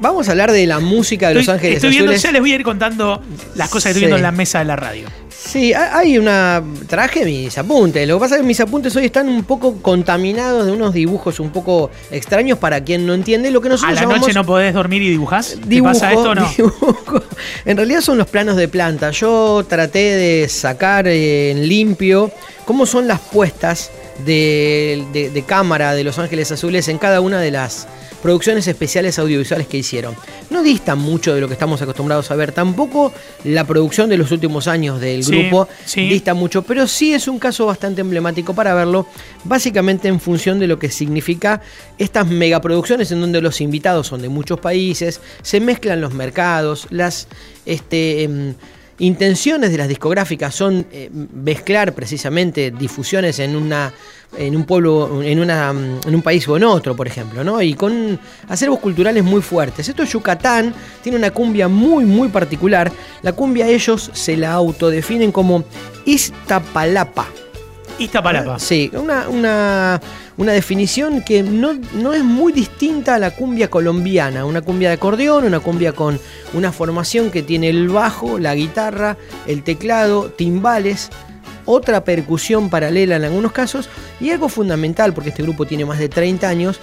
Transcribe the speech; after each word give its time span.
Vamos 0.00 0.28
a 0.28 0.32
hablar 0.32 0.52
de 0.52 0.66
la 0.66 0.78
música 0.80 1.28
de 1.30 1.36
Los 1.36 1.48
Ángeles 1.48 1.76
estoy 1.76 1.90
viendo, 1.90 2.10
Azules. 2.10 2.22
ya 2.22 2.32
les 2.32 2.40
voy 2.42 2.52
a 2.52 2.56
ir 2.56 2.62
contando 2.64 3.22
las 3.54 3.70
cosas 3.70 3.84
que 3.84 3.88
estoy 3.90 3.94
Sí. 3.94 3.98
viendo 4.00 4.16
en 4.16 4.22
la 4.22 4.32
mesa 4.32 4.58
de 4.58 4.64
la 4.66 4.76
radio. 4.76 5.08
Sí, 5.46 5.72
ha- 5.72 5.96
hay 5.98 6.18
una. 6.18 6.62
Traje 6.88 7.24
mis 7.24 7.56
apuntes. 7.56 8.06
Lo 8.08 8.16
que 8.16 8.20
pasa 8.20 8.34
es 8.34 8.40
que 8.40 8.46
mis 8.46 8.58
apuntes 8.60 8.94
hoy 8.96 9.06
están 9.06 9.28
un 9.28 9.44
poco 9.44 9.76
contaminados 9.80 10.66
de 10.66 10.72
unos 10.72 10.92
dibujos 10.92 11.38
un 11.40 11.50
poco 11.50 11.90
extraños 12.10 12.58
para 12.58 12.82
quien 12.82 13.06
no 13.06 13.14
entiende 13.14 13.50
lo 13.50 13.60
que 13.60 13.68
¿A 13.68 13.70
nosotros 13.72 13.94
la 13.94 14.00
llamamos 14.02 14.22
noche 14.22 14.34
no 14.34 14.44
podés 14.44 14.74
dormir 14.74 15.02
y 15.02 15.10
dibujás? 15.10 15.56
¿Te 15.60 15.68
dibujo, 15.68 15.92
pasa 15.92 16.12
esto 16.12 16.30
o 16.30 16.34
no? 16.34 16.48
dibujo. 16.56 17.22
En 17.64 17.76
realidad 17.76 18.00
son 18.00 18.18
los 18.18 18.26
planos 18.28 18.56
de 18.56 18.68
planta. 18.68 19.10
Yo 19.12 19.64
traté 19.68 19.98
de 19.98 20.48
sacar 20.48 21.06
en 21.08 21.68
limpio 21.68 22.30
cómo 22.64 22.84
son 22.86 23.06
las 23.06 23.20
puestas 23.20 23.90
de, 24.24 25.04
de- 25.12 25.30
de 25.30 25.42
cámara 25.42 25.94
de 25.94 26.04
Los 26.04 26.18
Ángeles 26.18 26.50
Azules 26.52 26.88
en 26.88 26.98
cada 26.98 27.20
una 27.20 27.40
de 27.40 27.50
las 27.50 27.86
producciones 28.22 28.66
especiales 28.66 29.18
audiovisuales 29.18 29.66
que 29.68 29.76
hicieron. 29.76 30.16
No 30.50 30.62
distan 30.62 30.98
mucho 30.98 31.34
de 31.34 31.40
lo 31.40 31.46
que 31.48 31.52
estamos 31.52 31.80
acostumbrados 31.82 32.30
a 32.30 32.34
ver, 32.34 32.50
tampoco 32.50 33.12
la 33.44 33.64
producción 33.64 34.08
de 34.08 34.16
los 34.16 34.32
últimos 34.32 34.66
años 34.66 35.00
del 35.00 35.22
Sí, 35.22 35.30
grupo 35.32 35.68
sí. 35.84 36.08
dista 36.08 36.34
mucho, 36.34 36.62
pero 36.62 36.86
sí 36.88 37.12
es 37.14 37.28
un 37.28 37.38
caso 37.38 37.66
bastante 37.66 38.00
emblemático 38.00 38.54
para 38.54 38.74
verlo, 38.74 39.06
básicamente 39.44 40.08
en 40.08 40.18
función 40.18 40.58
de 40.58 40.66
lo 40.66 40.78
que 40.78 40.90
significa 40.90 41.60
estas 41.98 42.26
megaproducciones 42.26 43.12
en 43.12 43.20
donde 43.20 43.40
los 43.40 43.60
invitados 43.60 44.08
son 44.08 44.22
de 44.22 44.28
muchos 44.28 44.58
países, 44.58 45.20
se 45.42 45.60
mezclan 45.60 46.00
los 46.00 46.14
mercados, 46.14 46.86
las 46.90 47.28
este, 47.64 48.24
em, 48.24 48.54
intenciones 48.98 49.70
de 49.70 49.78
las 49.78 49.88
discográficas 49.88 50.54
son 50.54 50.86
eh, 50.90 51.10
mezclar 51.12 51.94
precisamente 51.94 52.70
difusiones 52.70 53.38
en 53.38 53.56
una 53.56 53.92
en 54.36 54.56
un 54.56 54.64
pueblo, 54.64 55.22
en, 55.22 55.38
una, 55.38 55.72
mm, 55.72 56.00
en 56.06 56.14
un 56.14 56.22
país 56.22 56.46
o 56.48 56.56
en 56.56 56.64
otro, 56.64 56.96
por 56.96 57.06
ejemplo, 57.06 57.44
¿no? 57.44 57.62
Y 57.62 57.74
con 57.74 58.18
acervos 58.48 58.80
culturales 58.80 59.24
muy 59.24 59.40
fuertes. 59.40 59.88
Esto 59.88 60.02
es 60.02 60.12
Yucatán, 60.12 60.74
tiene 61.02 61.16
una 61.16 61.30
cumbia 61.30 61.68
muy, 61.68 62.04
muy 62.04 62.28
particular. 62.28 62.90
La 63.22 63.32
cumbia 63.32 63.68
ellos 63.68 64.10
se 64.12 64.36
la 64.36 64.52
autodefinen 64.52 65.32
como 65.32 65.64
Iztapalapa. 66.04 67.28
Iztapalapa. 67.98 68.58
Sí, 68.58 68.90
una, 68.94 69.28
una, 69.28 70.00
una 70.36 70.52
definición 70.52 71.22
que 71.22 71.42
no, 71.42 71.74
no 71.94 72.12
es 72.12 72.22
muy 72.22 72.52
distinta 72.52 73.14
a 73.14 73.18
la 73.18 73.30
cumbia 73.30 73.70
colombiana. 73.70 74.44
Una 74.44 74.60
cumbia 74.60 74.88
de 74.88 74.94
acordeón, 74.94 75.44
una 75.44 75.60
cumbia 75.60 75.92
con 75.92 76.20
una 76.52 76.72
formación 76.72 77.30
que 77.30 77.42
tiene 77.42 77.70
el 77.70 77.88
bajo, 77.88 78.38
la 78.38 78.54
guitarra, 78.54 79.16
el 79.46 79.62
teclado, 79.62 80.30
timbales, 80.30 81.10
otra 81.64 82.04
percusión 82.04 82.70
paralela 82.70 83.16
en 83.16 83.24
algunos 83.24 83.52
casos 83.52 83.88
y 84.20 84.30
algo 84.30 84.48
fundamental, 84.48 85.14
porque 85.14 85.30
este 85.30 85.42
grupo 85.42 85.66
tiene 85.66 85.84
más 85.84 85.98
de 85.98 86.08
30 86.08 86.48
años, 86.48 86.78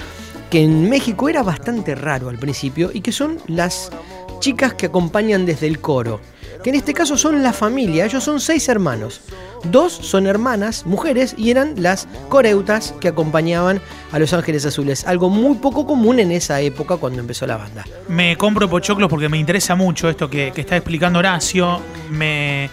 que 0.49 0.61
en 0.61 0.89
México 0.89 1.29
era 1.29 1.41
bastante 1.41 1.95
raro 1.95 2.29
al 2.29 2.37
principio 2.37 2.91
y 2.93 3.01
que 3.01 3.11
son 3.11 3.37
las 3.47 3.91
chicas 4.39 4.73
que 4.73 4.87
acompañan 4.87 5.45
desde 5.45 5.67
el 5.67 5.79
coro. 5.79 6.19
Que 6.63 6.69
en 6.69 6.77
este 6.77 6.93
caso 6.93 7.17
son 7.17 7.43
la 7.43 7.51
familia, 7.51 8.05
ellos 8.05 8.23
son 8.23 8.39
seis 8.39 8.69
hermanos. 8.69 9.19
Dos 9.65 9.91
son 9.91 10.27
hermanas, 10.27 10.85
mujeres, 10.85 11.35
y 11.37 11.51
eran 11.51 11.73
las 11.77 12.07
coreutas 12.29 12.93
que 13.01 13.09
acompañaban 13.09 13.81
a 14.13 14.19
Los 14.19 14.33
Ángeles 14.33 14.65
Azules. 14.65 15.05
Algo 15.05 15.29
muy 15.29 15.57
poco 15.57 15.85
común 15.85 16.19
en 16.19 16.31
esa 16.31 16.61
época 16.61 16.97
cuando 16.97 17.19
empezó 17.19 17.45
la 17.45 17.57
banda. 17.57 17.83
Me 18.07 18.37
compro 18.37 18.69
pochoclos 18.69 19.09
porque 19.09 19.27
me 19.27 19.37
interesa 19.37 19.75
mucho 19.75 20.09
esto 20.09 20.29
que, 20.29 20.51
que 20.53 20.61
está 20.61 20.77
explicando 20.77 21.19
Horacio. 21.19 21.81
Me, 22.09 22.69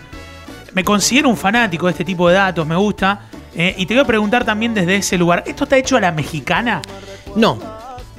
me 0.73 0.85
considero 0.85 1.29
un 1.29 1.37
fanático 1.37 1.87
de 1.87 1.93
este 1.93 2.05
tipo 2.05 2.29
de 2.29 2.35
datos, 2.35 2.67
me 2.67 2.77
gusta. 2.77 3.23
Eh, 3.55 3.75
y 3.77 3.87
te 3.87 3.95
voy 3.95 4.03
a 4.05 4.07
preguntar 4.07 4.45
también 4.45 4.73
desde 4.73 4.97
ese 4.97 5.19
lugar, 5.19 5.43
¿esto 5.47 5.65
está 5.65 5.77
hecho 5.77 5.97
a 5.97 6.01
la 6.01 6.13
mexicana? 6.13 6.81
No, 7.35 7.59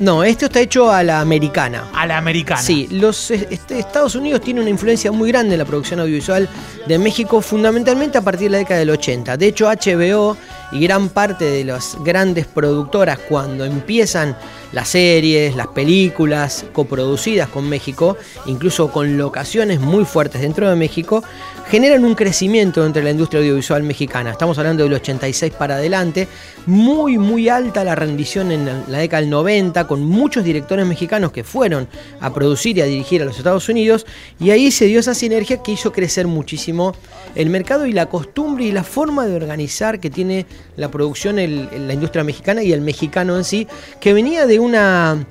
no, 0.01 0.23
esto 0.23 0.45
está 0.45 0.59
hecho 0.59 0.91
a 0.91 1.03
la 1.03 1.22
americana. 1.22 1.89
A 1.94 2.07
la 2.07 2.17
americana. 2.17 2.59
Sí, 2.59 2.88
los 2.89 3.29
este, 3.29 3.78
Estados 3.78 4.16
Unidos 4.16 4.41
tiene 4.41 4.59
una 4.59 4.72
influencia 4.72 5.12
muy 5.12 5.31
grande 5.31 5.53
en 5.53 5.59
la 5.59 5.66
producción 5.66 6.00
audiovisual 6.00 6.50
de 6.88 6.97
México, 6.97 7.39
fundamentalmente 7.39 8.17
a 8.17 8.22
partir 8.22 8.47
de 8.47 8.50
la 8.53 8.57
década 8.57 8.79
del 8.79 8.89
80. 8.89 9.38
De 9.38 9.45
hecho, 9.45 9.67
HBO 9.69 10.35
y 10.72 10.80
gran 10.80 11.09
parte 11.09 11.46
de 11.46 11.64
las 11.64 11.98
grandes 12.04 12.46
productoras, 12.48 13.20
cuando 13.20 13.66
empiezan 13.66 14.36
las 14.72 14.90
series, 14.90 15.56
las 15.56 15.68
películas 15.68 16.66
coproducidas 16.74 17.50
con 17.50 17.68
México, 17.68 18.18
incluso 18.46 18.92
con 18.92 19.18
locaciones 19.18 19.80
muy 19.80 20.06
fuertes 20.06 20.42
dentro 20.42 20.70
de 20.70 20.76
México, 20.76 21.24
generan 21.70 22.04
un 22.04 22.16
crecimiento 22.16 22.86
entre 22.86 23.02
la 23.02 23.12
industria 23.12 23.40
audiovisual 23.40 23.84
mexicana. 23.84 24.31
Estamos 24.31 24.58
hablando 24.58 24.84
del 24.84 24.94
86 24.94 25.54
para 25.54 25.76
adelante, 25.76 26.28
muy 26.66 27.18
muy 27.18 27.48
alta 27.48 27.86
la 27.86 27.96
rendición 27.96 28.52
en 28.52 28.66
la 28.66 28.98
década 28.98 29.22
del 29.22 29.30
90, 29.30 29.88
con 29.88 30.04
muchos 30.04 30.44
directores 30.44 30.86
mexicanos 30.86 31.31
que 31.31 31.45
fueron 31.45 31.88
a 32.19 32.34
producir 32.34 32.78
y 32.78 32.81
a 32.81 32.86
dirigir 32.86 33.22
a 33.22 33.25
los 33.25 33.38
Estados 33.38 33.69
Unidos, 33.69 34.06
y 34.38 34.50
ahí 34.50 34.69
se 34.69 34.86
dio 34.86 35.00
esa 35.00 35.13
sinergia 35.13 35.63
que 35.63 35.72
hizo 35.72 35.94
crecer 35.94 36.28
muchísimo 36.28 36.94
el 37.36 37.50
mercado 37.50 37.86
y 37.86 37.94
la 37.94 38.07
costumbre 38.07 38.66
y 38.66 38.72
la 38.74 38.84
forma 38.84 39.25
de 39.25 39.36
organizar 39.36 40.00
que 40.01 40.10
tiene 40.10 40.45
la 40.78 40.90
producción, 40.90 41.40
el- 41.40 41.88
la 41.88 41.94
industria 41.94 42.24
mexicana 42.24 42.63
y 42.63 42.72
el 42.74 42.81
mexicano 42.81 43.38
en 43.38 43.44
sí, 43.44 43.68
que 44.00 44.13
venía 44.13 44.46
de 44.46 44.60
una 44.60 45.25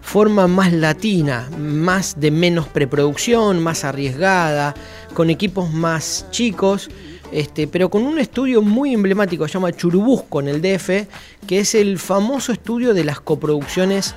forma 0.00 0.46
más 0.46 0.72
latina, 0.72 1.48
más 1.58 2.18
de 2.20 2.30
menos 2.30 2.68
preproducción, 2.68 3.62
más 3.62 3.84
arriesgada, 3.84 4.74
con 5.14 5.30
equipos 5.30 5.72
más 5.72 6.26
chicos, 6.30 6.88
este, 7.32 7.66
pero 7.66 7.88
con 7.90 8.02
un 8.04 8.18
estudio 8.20 8.62
muy 8.62 8.94
emblemático, 8.94 9.46
se 9.48 9.54
llama 9.54 9.72
Churubusco 9.72 10.40
en 10.40 10.48
el 10.48 10.62
DF, 10.62 11.08
que 11.46 11.58
es 11.58 11.74
el 11.74 11.98
famoso 11.98 12.52
estudio 12.52 12.94
de 12.94 13.02
las 13.04 13.18
coproducciones 13.20 14.14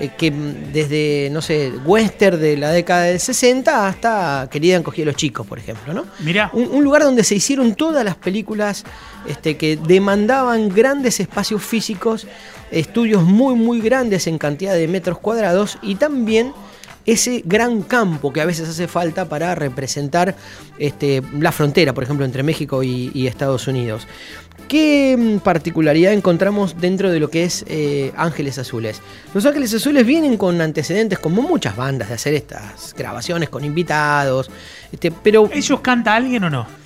eh, 0.00 0.10
que 0.16 0.30
mm, 0.30 0.72
desde, 0.72 1.28
no 1.30 1.42
sé, 1.42 1.72
western 1.84 2.40
de 2.40 2.56
la 2.56 2.70
década 2.70 3.02
del 3.04 3.20
60 3.20 3.86
hasta 3.86 4.48
Querida 4.50 4.76
encogía 4.76 5.04
a 5.04 5.06
los 5.06 5.16
chicos, 5.16 5.46
por 5.46 5.58
ejemplo, 5.58 5.92
¿no? 5.92 6.06
Mirá. 6.20 6.50
Un, 6.52 6.68
un 6.70 6.82
lugar 6.82 7.02
donde 7.02 7.22
se 7.22 7.34
hicieron 7.34 7.74
todas 7.74 8.04
las 8.04 8.16
películas 8.16 8.84
este, 9.26 9.56
que 9.56 9.76
demandaban 9.76 10.70
grandes 10.70 11.20
espacios 11.20 11.62
físicos, 11.62 12.26
estudios 12.70 13.22
muy, 13.22 13.54
muy 13.54 13.80
grandes 13.80 14.26
en 14.26 14.38
cantidad 14.38 14.74
de 14.74 14.88
metros 14.88 15.18
cuadrados 15.18 15.78
y 15.82 15.96
también 15.96 16.52
ese 17.06 17.42
gran 17.44 17.82
campo 17.82 18.32
que 18.32 18.40
a 18.40 18.44
veces 18.44 18.68
hace 18.68 18.86
falta 18.88 19.28
para 19.28 19.54
representar 19.54 20.36
este, 20.78 21.22
la 21.38 21.52
frontera, 21.52 21.92
por 21.92 22.04
ejemplo, 22.04 22.24
entre 22.24 22.42
México 22.42 22.82
y, 22.82 23.26
Estados 23.26 23.68
Unidos. 23.68 24.06
¿Qué 24.68 25.16
mm, 25.16 25.38
particularidad 25.38 26.12
encontramos 26.12 26.80
dentro 26.80 27.10
de 27.10 27.20
lo 27.20 27.28
que 27.28 27.44
es 27.44 27.64
eh, 27.68 28.12
Ángeles 28.16 28.58
Azules? 28.58 29.00
Los 29.34 29.46
Ángeles 29.46 29.72
Azules 29.74 30.04
vienen 30.06 30.36
con 30.36 30.60
antecedentes, 30.60 31.18
como 31.18 31.42
muchas 31.42 31.76
bandas, 31.76 32.08
de 32.08 32.14
hacer 32.14 32.34
estas 32.34 32.94
grabaciones 32.96 33.48
con 33.48 33.64
invitados, 33.64 34.50
este, 34.92 35.10
pero 35.10 35.48
¿Ellos 35.52 35.80
canta 35.80 36.14
alguien 36.14 36.44
o 36.44 36.50
no? 36.50 36.79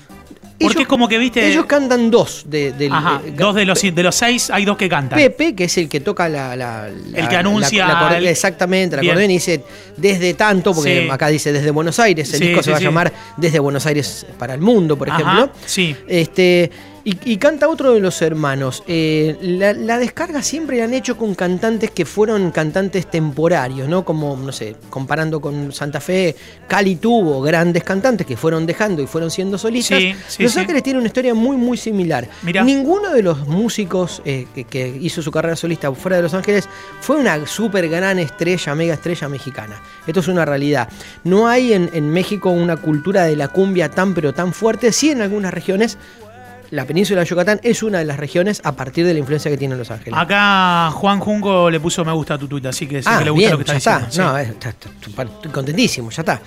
Porque 0.59 0.73
ellos- 0.73 0.83
es 0.83 0.87
como 0.89 1.09
que 1.09 1.19
viste. 1.19 1.47
Ellos 1.49 1.67
cantan 1.67 2.11
dos 2.11 2.45
de, 2.47 2.73
del- 2.73 2.93
Ajá, 2.93 3.21
eh, 3.27 3.33
dos 3.37 3.55
de 3.57 3.65
los, 3.65 3.83
de 3.83 4.03
los 4.03 4.15
seis 4.15 4.51
hay 4.51 4.65
dos 4.65 4.77
que 4.77 4.89
cantan. 4.89 5.19
Pepe, 5.19 5.55
que 5.55 5.65
es 5.65 5.77
el 5.79 5.89
que 5.89 5.99
toca 6.01 6.29
la. 6.29 6.55
la- 6.55 6.89
la- 7.11 7.19
El 7.19 7.29
que 7.29 7.37
anuncia 7.37 7.87
la- 7.87 7.93
la 7.95 7.99
acorde- 8.01 8.19
el- 8.19 8.27
exactamente, 8.29 8.95
la 8.97 9.03
acordeón 9.03 9.31
y 9.31 9.35
dice 9.35 9.63
desde 9.97 10.35
tanto, 10.35 10.73
porque 10.73 11.03
Sí. 11.03 11.11
acá 11.11 11.27
dice 11.29 11.53
desde 11.53 11.71
Buenos 11.73 11.99
Aires. 11.99 12.33
El 12.33 12.39
Sí, 12.39 12.47
disco 12.49 12.63
se 12.63 12.71
va 12.71 12.77
a 12.77 12.81
llamar 12.81 13.13
Desde 13.37 13.59
Buenos 13.59 13.85
Aires 13.87 14.27
para 14.39 14.55
el 14.55 14.61
Mundo, 14.61 14.97
por 14.97 15.11
Ajá, 15.11 15.21
ejemplo. 15.21 15.51
sí. 15.67 15.97
Este. 16.07 16.71
Y, 17.07 17.19
y 17.33 17.37
canta 17.37 17.69
otro 17.69 17.93
de 17.93 18.01
los 18.01 18.23
hermanos. 18.23 18.83
Eh, 18.87 19.37
la, 19.43 19.75
la 19.75 19.99
descarga 19.99 20.43
siempre 20.43 20.79
la 20.79 20.85
han 20.85 20.95
hecho 20.95 21.19
con 21.19 21.35
cantantes 21.35 21.91
que 21.91 22.07
fueron 22.07 22.51
cantantes 22.51 23.11
temporarios, 23.11 23.89
¿no? 23.91 24.07
Como, 24.07 24.35
no 24.39 24.53
sé, 24.53 24.75
comparando 24.89 25.39
con 25.39 25.71
Santa 25.71 26.01
Fe, 26.01 26.35
Cali 26.67 26.97
tuvo 26.97 27.43
grandes 27.43 27.85
cantantes 27.85 28.27
que 28.27 28.39
fueron 28.39 28.65
dejando 28.65 29.03
y 29.03 29.07
fueron 29.07 29.31
siendo 29.31 29.59
solistas. 29.59 29.99
Sí, 29.99 30.15
sí, 30.29 30.43
Los 30.43 30.53
sí. 30.53 30.61
Ángeles 30.61 30.83
tiene 30.83 30.99
una 30.99 31.09
historia 31.09 31.35
muy, 31.35 31.59
muy 31.59 31.77
similar. 31.77 32.27
Mirá. 32.43 32.65
Ninguno 32.65 33.11
de 33.11 33.23
los 33.23 33.47
músicos 33.47 34.23
eh, 34.25 34.47
que, 34.55 34.65
que 34.65 34.89
hizo 34.89 35.21
su 35.21 35.31
carrera 35.31 35.57
solista 35.57 35.93
fuera 35.93 36.17
de 36.17 36.23
Los 36.23 36.33
Ángeles 36.33 36.71
fue 37.03 37.17
una 37.17 37.47
súper 37.47 37.87
gran 37.91 38.19
estrella, 38.19 38.75
mega 38.75 38.95
estrella 38.95 39.29
mexicana. 39.29 39.79
Esto 40.07 40.21
es 40.21 40.29
una 40.29 40.47
realidad. 40.47 40.89
No 41.23 41.49
hay 41.49 41.75
en, 41.75 41.91
en 41.93 42.09
México 42.09 42.49
una 42.49 42.79
cultura 42.79 43.25
de 43.25 43.37
la 43.37 43.49
cumbia 43.49 43.91
tan 43.91 44.15
pero 44.15 44.33
tan 44.33 44.55
fuerte. 44.55 44.91
Sí 44.91 45.11
en 45.11 45.21
algunas 45.21 45.53
regiones. 45.53 45.99
La 46.71 46.85
península 46.87 47.21
de 47.21 47.27
Yucatán 47.27 47.61
es 47.63 47.83
una 47.83 47.99
de 47.99 48.05
las 48.05 48.17
regiones 48.19 48.61
a 48.65 48.73
partir 48.73 49.07
de 49.07 49.13
la 49.13 49.21
influencia 49.21 49.51
que 49.51 49.57
tiene 49.57 49.77
Los 49.77 49.91
Ángeles. 49.91 50.19
Acá 50.19 50.91
Juan 50.93 51.21
Junco 51.21 51.71
le 51.71 51.79
puso 51.81 52.05
me 52.05 52.13
gusta 52.13 52.35
a 52.35 52.39
tu 52.39 52.49
tuit, 52.49 52.67
así 52.67 52.87
que 52.87 53.03
sé 53.03 53.09
Ah, 53.11 53.19
que 53.19 53.25
le 53.27 53.31
gusta 53.31 53.39
bien, 53.49 53.51
lo 53.53 53.59
que 53.59 53.65
ya 53.65 53.77
está 53.77 53.97
está. 53.97 54.07
diciendo. 54.07 54.33
No, 54.33 54.39
sí. 54.39 54.45
eh, 54.45 54.51
está- 54.53 54.69
está- 54.71 54.89
estoy 54.89 55.25
estoy 55.37 55.51
contentísimo, 55.53 56.11
ya 56.11 56.23
está. 56.23 56.41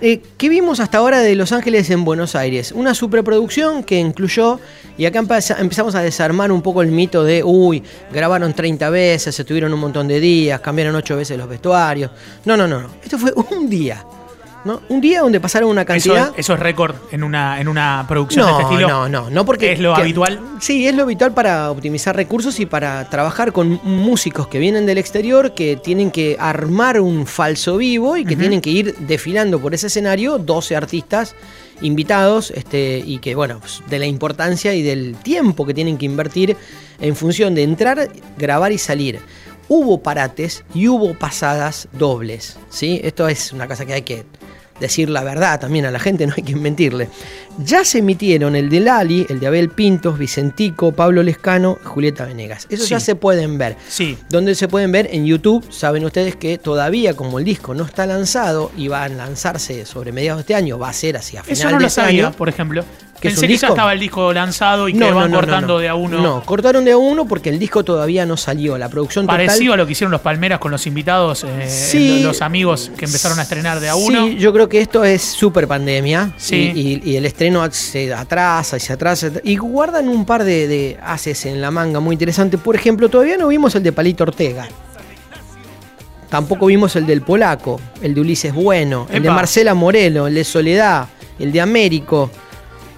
Eh, 0.00 0.20
¿Qué 0.36 0.48
vimos 0.50 0.80
hasta 0.80 0.98
ahora 0.98 1.20
de 1.20 1.34
Los 1.34 1.52
Ángeles 1.52 1.88
en 1.88 2.04
Buenos 2.04 2.34
Aires? 2.34 2.72
Una 2.72 2.94
superproducción 2.94 3.84
que 3.84 3.98
incluyó, 3.98 4.60
y 4.98 5.06
acá 5.06 5.20
empeza- 5.20 5.56
empezamos 5.58 5.94
a 5.94 6.02
desarmar 6.02 6.52
un 6.52 6.60
poco 6.60 6.82
el 6.82 6.88
mito 6.90 7.22
de, 7.24 7.42
uy, 7.42 7.82
grabaron 8.12 8.52
30 8.52 8.90
veces, 8.90 9.38
estuvieron 9.38 9.72
un 9.72 9.80
montón 9.80 10.08
de 10.08 10.20
días, 10.20 10.60
cambiaron 10.60 10.94
8 10.96 11.16
veces 11.16 11.38
los 11.38 11.48
vestuarios. 11.48 12.10
No, 12.44 12.56
no, 12.56 12.66
no, 12.68 12.80
no. 12.80 12.88
Esto 13.02 13.18
fue 13.18 13.32
un 13.50 13.70
día. 13.70 14.04
¿No? 14.64 14.80
Un 14.88 15.00
día 15.00 15.20
donde 15.20 15.40
pasaron 15.40 15.68
una 15.70 15.84
cantidad. 15.84 16.32
eso 16.36 16.54
es 16.54 16.60
récord 16.60 16.94
en 17.10 17.22
una, 17.22 17.60
en 17.60 17.68
una 17.68 18.04
producción 18.08 18.46
de 18.46 18.52
No, 18.52 18.60
este 18.60 18.72
estilo. 18.74 18.88
no, 18.88 19.08
no, 19.08 19.30
no 19.30 19.44
porque 19.44 19.72
¿Es 19.72 19.80
lo 19.80 19.94
que- 19.94 20.00
habitual? 20.02 20.40
Sí, 20.60 20.86
es 20.88 20.94
lo 20.94 21.02
habitual 21.02 21.32
para 21.34 21.70
optimizar 21.70 22.16
recursos 22.16 22.58
y 22.60 22.66
para 22.66 23.08
trabajar 23.10 23.52
con 23.52 23.80
músicos 23.84 24.48
que 24.48 24.58
vienen 24.58 24.86
del 24.86 24.98
exterior 24.98 25.54
que 25.54 25.76
tienen 25.76 26.10
que 26.10 26.36
armar 26.38 27.00
un 27.00 27.26
falso 27.26 27.76
vivo 27.76 28.16
y 28.16 28.24
que 28.24 28.36
tienen 28.36 28.60
que 28.60 28.70
ir 28.70 28.94
desfilando 29.00 29.60
por 29.60 29.74
ese 29.74 29.88
escenario 29.88 30.38
12 30.38 30.76
artistas 30.76 31.34
invitados 31.82 32.50
este, 32.52 33.02
y 33.04 33.18
que, 33.18 33.34
bueno, 33.34 33.58
pues, 33.60 33.82
de 33.88 33.98
la 33.98 34.06
importancia 34.06 34.74
y 34.74 34.82
del 34.82 35.16
tiempo 35.16 35.66
que 35.66 35.74
tienen 35.74 35.98
que 35.98 36.06
invertir 36.06 36.56
en 37.00 37.16
función 37.16 37.54
de 37.54 37.64
entrar, 37.64 38.08
grabar 38.38 38.72
y 38.72 38.78
salir. 38.78 39.20
Hubo 39.68 40.00
parates 40.02 40.62
y 40.74 40.88
hubo 40.88 41.14
pasadas 41.14 41.88
dobles, 41.92 42.58
¿sí? 42.70 43.00
Esto 43.02 43.28
es 43.28 43.52
una 43.52 43.66
cosa 43.66 43.84
que 43.86 43.94
hay 43.94 44.02
que 44.02 44.24
decir 44.80 45.08
la 45.10 45.22
verdad 45.24 45.60
también 45.60 45.86
a 45.86 45.90
la 45.90 45.98
gente, 45.98 46.26
no 46.26 46.34
hay 46.36 46.42
que 46.42 46.56
mentirle. 46.56 47.08
Ya 47.64 47.84
se 47.84 47.98
emitieron 47.98 48.56
el 48.56 48.68
de 48.68 48.80
Lali, 48.80 49.26
el 49.28 49.38
de 49.40 49.46
Abel 49.46 49.68
Pintos, 49.70 50.18
Vicentico, 50.18 50.92
Pablo 50.92 51.22
Lescano, 51.22 51.78
Julieta 51.84 52.24
Venegas. 52.24 52.66
Esos 52.68 52.86
Sí. 52.86 52.90
ya 52.90 53.00
se 53.00 53.14
pueden 53.14 53.58
ver. 53.58 53.76
Sí. 53.88 54.18
Donde 54.28 54.54
se 54.54 54.66
pueden 54.68 54.90
ver 54.92 55.08
en 55.12 55.24
YouTube, 55.24 55.64
saben 55.72 56.04
ustedes 56.04 56.34
que 56.36 56.58
todavía 56.58 57.14
como 57.14 57.38
el 57.38 57.44
disco 57.44 57.74
no 57.74 57.84
está 57.84 58.06
lanzado 58.06 58.72
y 58.76 58.88
va 58.88 59.04
a 59.04 59.08
lanzarse 59.08 59.86
sobre 59.86 60.10
mediados 60.12 60.38
de 60.38 60.42
este 60.42 60.54
año, 60.56 60.78
va 60.78 60.88
a 60.88 60.92
ser 60.92 61.16
hacia 61.16 61.42
final 61.42 61.56
Eso 61.58 61.64
no 61.70 61.76
de 61.76 61.80
lo 61.82 61.86
este 61.86 62.00
sabía, 62.00 62.26
año. 62.28 62.36
por 62.36 62.48
ejemplo. 62.48 62.84
¿Que 63.20 63.28
es 63.28 63.34
Pensé 63.34 63.46
un 63.46 63.48
que 63.48 63.54
ya 63.56 63.60
disco? 63.68 63.72
estaba 63.74 63.92
el 63.94 64.00
disco 64.00 64.32
lanzado 64.34 64.88
y 64.88 64.92
que 64.92 65.12
van 65.12 65.32
cortando 65.32 65.78
de 65.78 65.88
a 65.88 65.94
uno. 65.94 66.20
No, 66.20 66.42
cortaron 66.44 66.84
de 66.84 66.92
a 66.92 66.98
uno 66.98 67.24
porque 67.26 67.48
el 67.48 67.58
disco 67.58 67.82
todavía 67.82 68.26
no 68.26 68.36
salió. 68.36 68.76
La 68.76 68.88
producción 68.90 69.24
total 69.24 69.46
Parecido 69.46 69.72
a 69.72 69.76
lo 69.78 69.86
que 69.86 69.92
hicieron 69.92 70.10
los 70.12 70.20
Palmeras 70.20 70.58
con 70.58 70.70
los 70.70 70.86
invitados, 70.86 71.44
eh, 71.44 71.66
Sí. 71.68 72.20
los 72.22 72.42
amigos 72.42 72.90
que 72.98 73.06
empezaron 73.06 73.38
a 73.38 73.42
estrenar 73.42 73.80
de 73.80 73.88
a 73.88 73.94
uno. 73.94 74.26
Sí, 74.26 74.36
yo 74.36 74.52
creo 74.52 74.68
que 74.68 74.80
esto 74.80 75.04
es 75.04 75.22
súper 75.22 75.66
pandemia. 75.66 76.32
Sí. 76.36 76.72
Y, 76.74 76.80
y- 77.08 77.12
y 77.12 77.16
el 77.16 77.24
estreno 77.24 77.66
se 77.70 78.12
atrasa 78.12 78.76
y 78.76 78.80
se 78.80 78.92
atrasa. 78.92 79.30
Y 79.42 79.56
guardan 79.56 80.08
un 80.08 80.26
par 80.26 80.44
de, 80.44 80.66
de 80.68 80.98
haces 81.02 81.46
en 81.46 81.62
la 81.62 81.70
manga 81.70 82.00
muy 82.00 82.14
interesantes. 82.14 82.60
Por 82.60 82.74
ejemplo, 82.76 83.08
todavía 83.08 83.38
no 83.38 83.48
vimos 83.48 83.74
el 83.74 83.82
de 83.84 83.92
Palito 83.92 84.24
Ortega. 84.24 84.68
Tampoco 86.28 86.66
vimos 86.66 86.96
el 86.96 87.06
del 87.06 87.22
Polaco, 87.22 87.80
el 88.02 88.14
de 88.14 88.20
Ulises 88.20 88.52
Bueno, 88.52 89.06
el 89.10 89.22
de. 89.22 89.30
Marcela 89.30 89.72
Morelo, 89.74 90.26
el 90.26 90.34
de 90.34 90.44
Soledad, 90.44 91.06
el 91.38 91.52
de 91.52 91.60
Américo. 91.60 92.30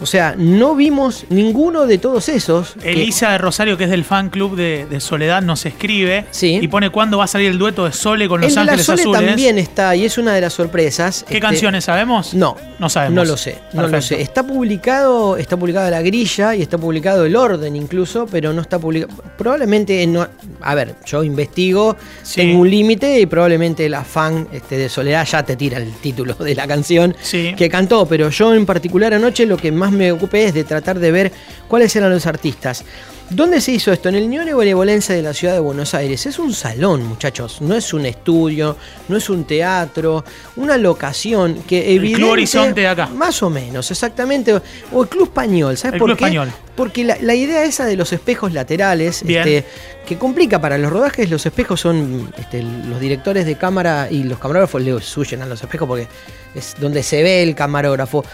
O 0.01 0.07
sea, 0.07 0.35
no 0.37 0.75
vimos 0.77 1.25
ninguno 1.31 1.87
de 1.87 1.99
todos 1.99 2.29
esos. 2.29 2.73
que- 2.83 2.93
Elisa 2.93 3.31
de 3.33 3.39
Rosario, 3.39 3.77
que 3.79 3.85
es 3.85 3.91
del 3.91 4.05
fan 4.05 4.29
club 4.31 4.57
de, 4.57 4.87
de 4.91 5.01
Soledad, 5.01 5.43
nos 5.43 5.65
escribe 5.67 6.27
Sí. 6.31 6.59
y 6.61 6.69
pone 6.69 6.91
cuándo 6.91 7.19
va 7.19 7.25
a 7.25 7.29
salir 7.29 7.51
el 7.51 7.59
dueto 7.59 7.85
de 7.87 7.93
Sole 7.93 8.29
con 8.29 8.41
el 8.43 8.47
Los 8.49 8.55
de 8.55 8.57
la 8.57 8.73
Ángeles 8.73 8.87
Sole 8.87 9.03
Azules. 9.03 9.27
también 9.27 9.59
está 9.59 9.97
y 9.97 10.05
es 10.05 10.19
una 10.19 10.35
de 10.35 10.41
las 10.43 10.53
sorpresas. 10.53 11.25
¿Qué 11.27 11.35
Este, 11.35 11.41
canciones 11.41 11.85
sabemos? 11.85 12.35
No, 12.35 12.57
No 12.79 12.91
sabemos. 12.91 13.15
No 13.15 13.25
lo 13.25 13.37
sé, 13.39 13.59
no 13.73 13.89
lo 13.89 14.03
sé. 14.03 14.21
Está 14.21 14.43
publicado, 14.47 15.37
está 15.39 15.57
publicada 15.57 15.91
la 15.91 16.03
grilla 16.03 16.55
y 16.55 16.61
está 16.63 16.77
publicado 16.77 17.25
el 17.25 17.35
orden 17.37 17.75
incluso, 17.75 18.27
pero 18.31 18.53
no 18.53 18.61
está 18.61 18.79
publicado. 18.79 19.15
Probablemente 19.39 20.07
no. 20.07 20.27
A 20.61 20.75
ver, 20.75 20.95
yo 21.07 21.25
investigo, 21.25 21.97
Sí. 22.23 22.37
tengo 22.43 22.61
un 22.61 22.71
límite 22.71 23.19
y 23.21 23.27
probablemente 23.27 23.89
la 23.89 24.05
fan 24.05 24.47
este, 24.53 24.77
de 24.77 24.89
Soledad 24.89 25.27
ya 25.27 25.43
te 25.45 25.57
tira 25.57 25.79
el 25.79 25.91
título 25.93 26.35
de 26.35 26.55
la 26.55 26.67
canción 26.67 27.17
Sí. 27.23 27.55
que 27.57 27.69
cantó, 27.71 28.07
pero 28.07 28.29
yo 28.29 28.53
en 28.55 28.67
particular 28.67 29.15
anoche 29.15 29.47
lo 29.47 29.57
que 29.57 29.73
más 29.73 29.86
me 29.93 30.13
ocupé 30.13 30.47
es 30.47 30.55
de 30.55 30.65
tratar 30.65 30.99
de 30.99 31.11
ver 31.11 31.33
cuáles 31.69 31.95
eran 31.97 32.11
los 32.11 32.27
artistas. 32.27 32.85
¿Dónde 33.29 33.61
se 33.61 33.73
hizo 33.73 33.93
esto? 33.93 34.09
En 34.09 34.15
el 34.15 34.31
Nione 34.31 34.55
Benevolencia 34.55 35.13
de 35.13 35.21
la 35.21 35.35
ciudad 35.35 35.55
de 35.55 35.59
Buenos 35.59 35.95
Aires. 35.95 36.27
Es 36.27 36.39
un 36.39 36.55
salón, 36.55 37.05
muchachos. 37.05 37.61
No 37.61 37.75
es 37.75 37.93
un 37.93 38.07
estudio, 38.07 38.77
no 39.09 39.17
es 39.17 39.29
un 39.29 39.45
teatro, 39.45 40.25
una 40.55 40.77
locación 40.77 41.65
que 41.67 41.89
El 41.91 41.97
evidente. 41.97 42.21
Club 42.21 42.31
Horizonte 42.31 42.81
de 42.83 42.87
acá. 42.87 43.09
Más 43.09 43.43
o 43.43 43.51
menos, 43.51 43.91
exactamente. 43.91 44.55
O 44.93 45.03
el 45.03 45.09
Club 45.09 45.25
Español, 45.25 45.77
¿sabes 45.77 45.95
El 45.95 45.99
por 45.99 46.09
Club 46.11 46.19
qué? 46.19 46.25
Español. 46.27 46.53
Porque 46.77 47.03
la, 47.03 47.19
la 47.21 47.35
idea 47.35 47.65
esa 47.65 47.85
de 47.85 47.97
los 47.97 48.13
espejos 48.13 48.53
laterales, 48.53 49.23
este, 49.27 49.65
que 50.07 50.19
complica 50.19 50.61
para 50.61 50.79
los 50.79 50.93
rodajes, 50.93 51.29
los 51.29 51.45
espejos 51.47 51.81
son 51.81 52.33
este, 52.39 52.63
los 52.63 53.01
directores 53.01 53.45
de 53.45 53.57
cámara 53.57 54.07
y 54.09 54.23
los 54.23 54.39
camarógrafos 54.39 54.81
le 54.83 54.95
huyen 54.95 55.43
a 55.43 55.47
los 55.47 55.61
espejos 55.61 55.89
porque 55.89 56.07
es 56.55 56.77
donde 56.79 57.03
se 57.03 57.25
ve 57.25 57.43
el 57.43 57.57
camarógrafo. 57.57 58.25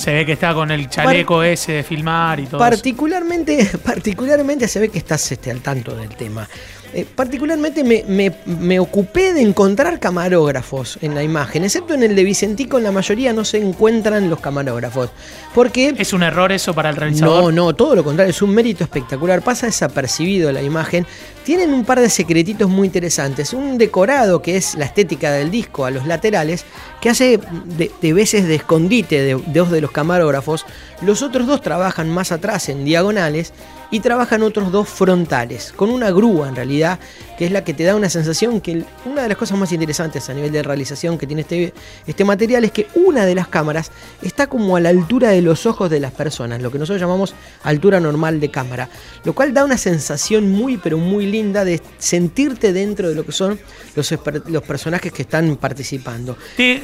Se 0.00 0.14
ve 0.14 0.24
que 0.24 0.32
está 0.32 0.54
con 0.54 0.70
el 0.70 0.88
chaleco 0.88 1.42
ese 1.42 1.72
de 1.72 1.82
filmar 1.82 2.40
y 2.40 2.46
todo. 2.46 2.56
eso. 2.56 2.70
Particularmente, 2.70 3.70
particularmente 3.84 4.66
se 4.66 4.80
ve 4.80 4.88
que 4.88 4.98
estás 4.98 5.30
este, 5.30 5.50
al 5.50 5.60
tanto 5.60 5.94
del 5.94 6.08
tema. 6.16 6.48
Eh, 6.92 7.06
particularmente 7.14 7.84
me, 7.84 8.04
me- 8.08 8.32
me 8.46 8.80
ocupé 8.80 9.32
de 9.32 9.42
encontrar 9.42 10.00
camarógrafos 10.00 10.98
en 11.02 11.14
la 11.14 11.22
imagen, 11.22 11.62
excepto 11.64 11.94
en 11.94 12.02
el 12.02 12.16
de 12.16 12.24
Vicentico, 12.24 12.78
en 12.78 12.84
la 12.84 12.90
mayoría 12.92 13.32
no 13.32 13.44
se 13.44 13.58
encuentran 13.58 14.28
los 14.28 14.40
camarógrafos. 14.40 15.10
Porque 15.54 15.94
¿Es 15.96 16.12
un 16.12 16.22
error 16.24 16.50
eso 16.52 16.74
para 16.74 16.90
el 16.90 16.96
realizador? 16.96 17.44
no, 17.44 17.52
no, 17.52 17.74
todo 17.74 17.94
lo 17.94 18.02
contrario, 18.02 18.30
es 18.30 18.42
un 18.42 18.50
mérito 18.54 18.82
espectacular. 18.84 19.42
Pasa 19.42 19.66
desapercibido 19.66 20.50
la 20.52 20.62
imagen. 20.62 21.06
Tienen 21.44 21.72
un 21.72 21.84
par 21.84 22.00
de 22.00 22.10
secretitos 22.10 22.68
muy 22.68 22.86
interesantes. 22.86 23.52
Un 23.52 23.78
decorado 23.78 24.42
que 24.42 24.56
es 24.56 24.74
la 24.74 24.84
estética 24.84 25.32
del 25.32 25.50
disco 25.50 25.84
a 25.84 25.90
los 25.90 26.06
laterales, 26.06 26.64
que 27.00 27.10
hace 27.10 27.38
de, 27.64 27.90
de 28.00 28.12
veces 28.12 28.46
de 28.48 28.56
escondite 28.56 29.22
de 29.22 29.34
de 29.36 29.42
dos 29.60 29.70
de 29.70 29.80
los 29.80 29.90
camarógrafos. 29.92 30.66
Los 31.02 31.22
otros 31.22 31.46
dos 31.46 31.62
trabajan 31.62 32.10
más 32.10 32.32
atrás 32.32 32.68
en 32.68 32.84
diagonales 32.84 33.52
y 33.90 34.00
trabajan 34.00 34.42
otros 34.42 34.70
dos 34.70 34.88
frontales, 34.88 35.72
con 35.74 35.90
una 35.90 36.10
grúa 36.10 36.48
en 36.48 36.56
realidad, 36.56 36.98
que 37.36 37.46
es 37.46 37.52
la 37.52 37.64
que 37.64 37.74
te 37.74 37.84
da 37.84 37.96
una 37.96 38.08
sensación 38.08 38.60
que 38.60 38.84
una 39.04 39.22
de 39.22 39.28
las 39.28 39.36
cosas 39.36 39.58
más 39.58 39.72
interesantes 39.72 40.28
a 40.30 40.34
nivel 40.34 40.52
de 40.52 40.62
realización 40.62 41.18
que 41.18 41.26
tiene 41.26 41.42
este, 41.42 41.74
este 42.06 42.24
material 42.24 42.64
es 42.64 42.72
que 42.72 42.86
una 42.94 43.24
de 43.24 43.34
las 43.34 43.48
cámaras 43.48 43.90
está 44.22 44.46
como 44.46 44.76
a 44.76 44.80
la 44.80 44.90
altura 44.90 45.30
de 45.30 45.42
los 45.42 45.66
ojos 45.66 45.90
de 45.90 46.00
las 46.00 46.12
personas, 46.12 46.62
lo 46.62 46.70
que 46.70 46.78
nosotros 46.78 47.00
llamamos 47.00 47.34
altura 47.62 48.00
normal 48.00 48.40
de 48.40 48.50
cámara, 48.50 48.88
lo 49.24 49.34
cual 49.34 49.54
da 49.54 49.64
una 49.64 49.78
sensación 49.78 50.50
muy 50.50 50.76
pero 50.76 50.98
muy 50.98 51.26
linda 51.26 51.64
de 51.64 51.80
sentirte 51.98 52.72
dentro 52.72 53.08
de 53.08 53.14
lo 53.14 53.24
que 53.24 53.32
son 53.32 53.58
los, 53.96 54.14
los 54.46 54.62
personajes 54.62 55.12
que 55.12 55.22
están 55.22 55.56
participando. 55.56 56.36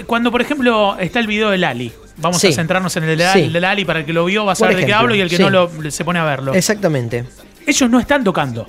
cuando 0.06 0.30
por 0.30 0.40
ejemplo 0.40 0.96
está 0.98 1.20
el 1.20 1.26
video 1.26 1.50
de 1.50 1.58
Lali, 1.58 1.92
Vamos 2.18 2.42
a 2.44 2.52
centrarnos 2.52 2.96
en 2.96 3.04
el 3.04 3.18
de, 3.18 3.61
Lali, 3.61 3.85
para 3.85 4.00
el 4.00 4.06
que 4.06 4.12
lo 4.12 4.25
vio 4.25 4.44
va 4.44 4.52
a 4.52 4.54
saber 4.54 4.76
de 4.76 4.87
qué 4.87 4.94
hablo 4.94 5.14
y 5.14 5.20
el 5.20 5.28
que 5.28 5.38
no 5.38 5.50
lo, 5.50 5.90
se 5.90 6.04
pone 6.04 6.18
a 6.18 6.25
verlo. 6.25 6.54
Exactamente. 6.54 7.25
Ellos 7.66 7.90
no 7.90 8.00
están 8.00 8.25
tocando. 8.25 8.66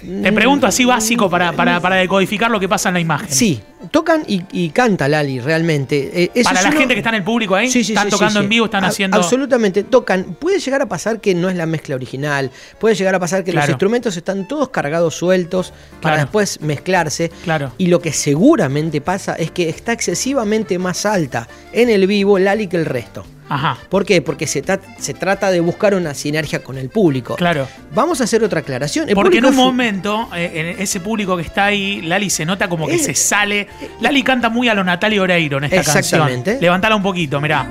Te 0.00 0.32
pregunto 0.32 0.66
así 0.66 0.84
básico 0.84 1.28
para, 1.28 1.52
para, 1.52 1.80
para, 1.80 1.96
decodificar 1.96 2.50
lo 2.50 2.60
que 2.60 2.68
pasa 2.68 2.90
en 2.90 2.94
la 2.94 3.00
imagen. 3.00 3.30
Sí, 3.30 3.60
tocan 3.90 4.24
y, 4.26 4.70
canta 4.70 5.08
Lali, 5.08 5.40
realmente. 5.40 6.24
Eh, 6.24 6.42
para 6.44 6.62
la 6.62 6.72
gente 6.72 6.94
que 6.94 7.00
está 7.00 7.10
en 7.10 7.16
el 7.16 7.24
público 7.24 7.54
ahí, 7.54 7.68
están 7.68 8.08
tocando 8.08 8.40
en 8.40 8.48
vivo, 8.48 8.66
están 8.66 8.84
haciendo. 8.84 9.16
Absolutamente, 9.16 9.84
tocan. 9.84 10.36
Puede 10.38 10.58
llegar 10.58 10.82
a 10.82 10.86
pasar 10.86 11.20
que 11.20 11.34
no 11.34 11.48
es 11.48 11.56
la 11.56 11.66
mezcla 11.66 11.94
original, 11.94 12.50
puede 12.78 12.94
llegar 12.94 13.14
a 13.14 13.20
pasar 13.20 13.44
que 13.44 13.52
los 13.52 13.68
instrumentos 13.68 14.16
están 14.16 14.46
todos 14.46 14.68
cargados 14.68 15.14
sueltos 15.14 15.72
para 16.00 16.18
después 16.18 16.60
mezclarse. 16.60 17.30
Claro. 17.44 17.72
Y 17.78 17.86
lo 17.86 18.00
que 18.00 18.12
seguramente 18.12 19.00
pasa 19.00 19.34
es 19.34 19.50
que 19.50 19.68
está 19.68 19.92
excesivamente 19.92 20.78
más 20.78 21.06
alta 21.06 21.48
en 21.72 21.88
el 21.90 22.06
vivo 22.06 22.38
Lali 22.38 22.66
que 22.66 22.76
el 22.76 22.86
resto. 22.86 23.24
Ajá. 23.50 23.78
¿Por 23.88 24.06
qué? 24.06 24.22
Porque 24.22 24.46
se, 24.46 24.62
se, 24.98 25.14
trata 25.14 25.50
de 25.50 25.58
buscar 25.58 25.96
una 25.96 26.14
sinergia 26.14 26.62
con 26.62 26.78
el 26.78 26.88
público. 26.88 27.34
Claro. 27.34 27.66
Vamos 27.92 28.20
a 28.20 28.24
hacer 28.24 28.44
otra 28.44 28.60
aclaración. 28.60 29.08
Porque 29.12 29.38
en 29.38 29.46
un 29.46 29.56
momento, 29.56 30.28
eh, 30.36 30.52
en 30.54 30.80
ese 30.80 31.00
público 31.00 31.36
que 31.36 31.42
está 31.42 31.64
ahí, 31.66 32.00
Lali 32.00 32.30
se 32.30 32.44
nota 32.44 32.68
como 32.68 32.86
que 32.86 32.98
se 32.98 33.12
sale. 33.12 33.66
Lali 34.00 34.22
canta 34.22 34.48
muy 34.48 34.68
a 34.68 34.74
lo 34.74 34.84
Natalia 34.84 35.22
Oreiro 35.22 35.58
en 35.58 35.64
esta 35.64 35.76
Exactamente. 35.76 36.52
canción. 36.52 36.60
Levantala 36.60 36.96
un 36.96 37.02
poquito, 37.02 37.40
mirá. 37.40 37.68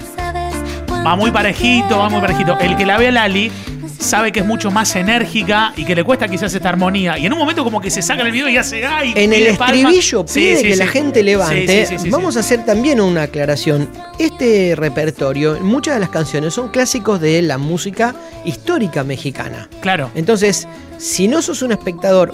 Va 1.05 1.15
muy 1.15 1.31
parejito, 1.31 1.97
va 1.97 2.09
muy 2.09 2.21
parejito. 2.21 2.57
El 2.59 2.75
que 2.75 2.85
la 2.85 2.97
ve 2.97 3.07
a 3.07 3.11
Lali 3.11 3.51
sabe 3.99 4.31
que 4.31 4.39
es 4.39 4.45
mucho 4.45 4.71
más 4.71 4.95
enérgica 4.95 5.73
y 5.75 5.85
que 5.85 5.93
le 5.95 6.03
cuesta 6.03 6.27
quizás 6.27 6.53
esta 6.53 6.69
armonía. 6.69 7.17
Y 7.17 7.25
en 7.25 7.33
un 7.33 7.39
momento 7.39 7.63
como 7.63 7.79
que 7.79 7.89
se 7.91 8.01
saca 8.01 8.23
el 8.23 8.31
video 8.31 8.49
y 8.49 8.57
hace 8.57 8.85
¡ay! 8.85 9.13
En 9.15 9.33
el 9.33 9.47
estribillo 9.47 10.25
pide 10.25 10.63
que 10.63 10.75
la 10.75 10.87
gente 10.87 11.21
levante. 11.21 11.87
Vamos 12.09 12.37
a 12.37 12.39
hacer 12.39 12.65
también 12.65 12.99
una 13.01 13.23
aclaración. 13.23 13.89
Este 14.17 14.73
repertorio, 14.75 15.59
muchas 15.61 15.95
de 15.95 15.99
las 15.99 16.09
canciones 16.09 16.53
son 16.53 16.69
clásicos 16.69 17.21
de 17.21 17.41
la 17.41 17.57
música 17.57 18.15
histórica 18.45 19.03
mexicana. 19.03 19.69
Claro. 19.81 20.09
Entonces, 20.15 20.67
si 20.97 21.27
no 21.27 21.41
sos 21.41 21.61
un 21.61 21.71
espectador 21.71 22.33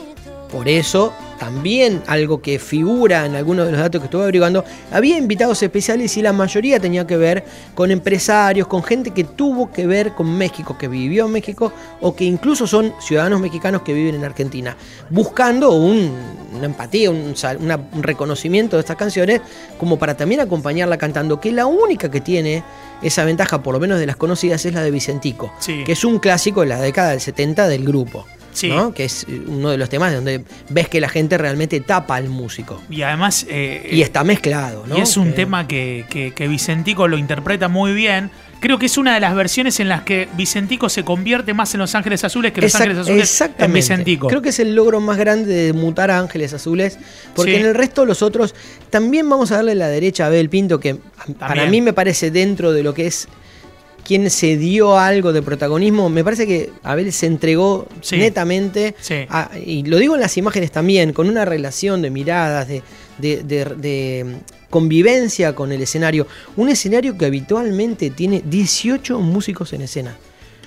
por 0.52 0.70
eso, 0.70 1.14
también 1.40 2.02
algo 2.08 2.42
que 2.42 2.60
figura 2.60 3.26
en 3.26 3.36
algunos 3.36 3.66
de 3.66 3.72
los 3.72 3.82
datos 3.82 4.02
que 4.02 4.06
estuve 4.06 4.24
averiguando, 4.24 4.64
había 4.92 5.18
invitados 5.18 5.62
especiales 5.62 6.16
y 6.18 6.22
la 6.22 6.34
mayoría 6.34 6.80
tenía 6.80 7.06
que 7.06 7.18
ver 7.18 7.44
con 7.74 7.92
empresarios, 7.92 8.68
con 8.68 8.84
gente 8.84 9.12
que 9.12 9.24
tuvo 9.24 9.72
que 9.72 9.86
ver 9.88 10.14
con 10.14 10.38
México, 10.38 10.78
que 10.78 10.88
vivió 10.88 11.26
en 11.26 11.32
México 11.32 11.72
o 12.02 12.16
que 12.16 12.26
incluso 12.26 12.68
son 12.68 12.94
ciudadanos 13.00 13.40
mexicanos 13.40 13.82
que 13.82 13.94
viven 13.94 14.16
en 14.16 14.24
Argentina, 14.24 14.76
buscando 15.10 15.72
una 15.72 16.66
empatía, 16.66 17.12
un, 17.12 17.36
reconocimiento 18.02 18.78
de 18.78 18.82
estas 18.82 18.96
canciones 18.96 19.42
como 19.78 19.98
para 19.98 20.16
también 20.16 20.42
acompañarla 20.42 20.98
cantando, 20.98 21.40
que 21.40 21.52
la 21.52 21.66
única 21.66 22.10
que 22.10 22.22
tiene 22.22 22.64
esa 23.02 23.26
ventaja, 23.26 23.62
por 23.62 23.74
lo 23.74 23.80
menos 23.80 24.00
de 24.00 24.06
las 24.06 24.16
conocidas, 24.16 24.66
es 24.66 24.74
la 24.74 24.82
de 24.82 24.92
Vicentico, 24.92 25.54
que 25.66 25.92
es 25.92 26.04
un 26.04 26.20
clásico 26.20 26.62
de 26.62 26.68
la 26.68 26.80
década 26.80 27.12
del 27.12 27.22
70 27.22 27.68
del 27.68 27.86
grupo 27.86 28.26
que 28.94 29.06
es 29.06 29.26
uno 29.48 29.70
de 29.70 29.78
los 29.78 29.90
temas 29.90 30.14
donde 30.14 30.44
ves 30.70 30.88
que 30.88 31.02
la 31.02 31.10
gente 31.10 31.38
realmente 31.38 31.80
tapa 31.82 32.16
al 32.16 32.30
músico. 32.30 32.82
Y 32.90 33.02
además... 33.02 33.46
Eh, 33.50 33.90
y 33.92 34.02
está 34.02 34.24
mezclado, 34.24 34.86
¿no? 34.88 34.98
Y 34.98 35.02
es 35.02 35.18
un 35.18 35.34
tema 35.34 35.68
que, 35.68 36.34
Vicentico 36.50 37.08
lo 37.08 37.18
interpreta 37.18 37.68
muy 37.68 37.94
bien. 37.94 38.32
Creo 38.60 38.80
que 38.80 38.88
es 38.88 38.98
una 38.98 39.14
de 39.14 39.20
las 39.20 39.36
versiones 39.36 39.80
en 39.80 39.90
las 39.90 40.02
que 40.02 40.28
Vicentico 40.36 40.90
se 40.90 41.04
convierte 41.04 41.54
más 41.54 41.74
en 41.74 41.82
Los 41.82 41.94
Ángeles 41.94 42.24
Azules 42.24 42.52
que 42.52 42.62
Los 42.62 42.74
Ángeles 42.74 42.98
Azules 43.00 43.44
en 43.60 43.74
Vicentico. 43.74 44.28
Creo 44.28 44.42
que 44.42 44.50
es 44.50 44.60
el 44.60 44.74
logro 44.74 45.00
más 45.02 45.18
grande 45.18 45.54
de 45.54 45.74
mutar 45.74 46.10
a 46.10 46.20
Ángeles 46.20 46.54
Azules, 46.54 46.98
porque 47.36 47.60
en 47.60 47.66
el 47.66 47.76
resto 47.76 48.06
los 48.06 48.22
otros 48.22 48.56
también 48.90 49.30
vamos 49.30 49.52
a 49.52 49.58
darle 49.58 49.76
la 49.76 49.88
derecha 49.88 50.24
a 50.24 50.28
Abel 50.28 50.50
Pinto, 50.50 50.80
que 50.80 50.98
para 51.38 51.66
mí 51.68 51.82
me 51.82 51.94
parece 51.94 52.32
dentro 52.32 52.72
de 52.72 52.82
lo 52.82 52.94
que 52.94 53.08
es 53.08 53.28
quien 54.06 54.30
se 54.30 54.56
dio 54.56 54.98
algo 54.98 55.34
de 55.34 55.42
protagonismo. 55.42 56.10
Me 56.10 56.24
parece 56.24 56.48
que 56.48 56.72
Abel 56.84 57.12
se 57.12 57.26
entregó 57.26 57.88
netamente, 58.12 58.96
y 59.66 59.84
lo 59.84 59.98
digo 59.98 60.16
en 60.16 60.22
las 60.22 60.38
imágenes 60.38 60.72
también, 60.72 61.12
con 61.12 61.28
una 61.28 61.44
relación 61.44 62.02
de 62.02 62.12
miradas, 62.12 62.68
de, 63.18 64.36
convivencia 64.70 65.56
con 65.56 65.72
el 65.72 65.82
escenario. 65.82 66.28
Un 66.56 66.70
escenario 66.70 67.18
que 67.18 67.26
habitualmente 67.26 68.10
tiene 68.10 68.42
18 68.46 69.20
músicos 69.20 69.74
en 69.74 69.82
escena. 69.82 70.16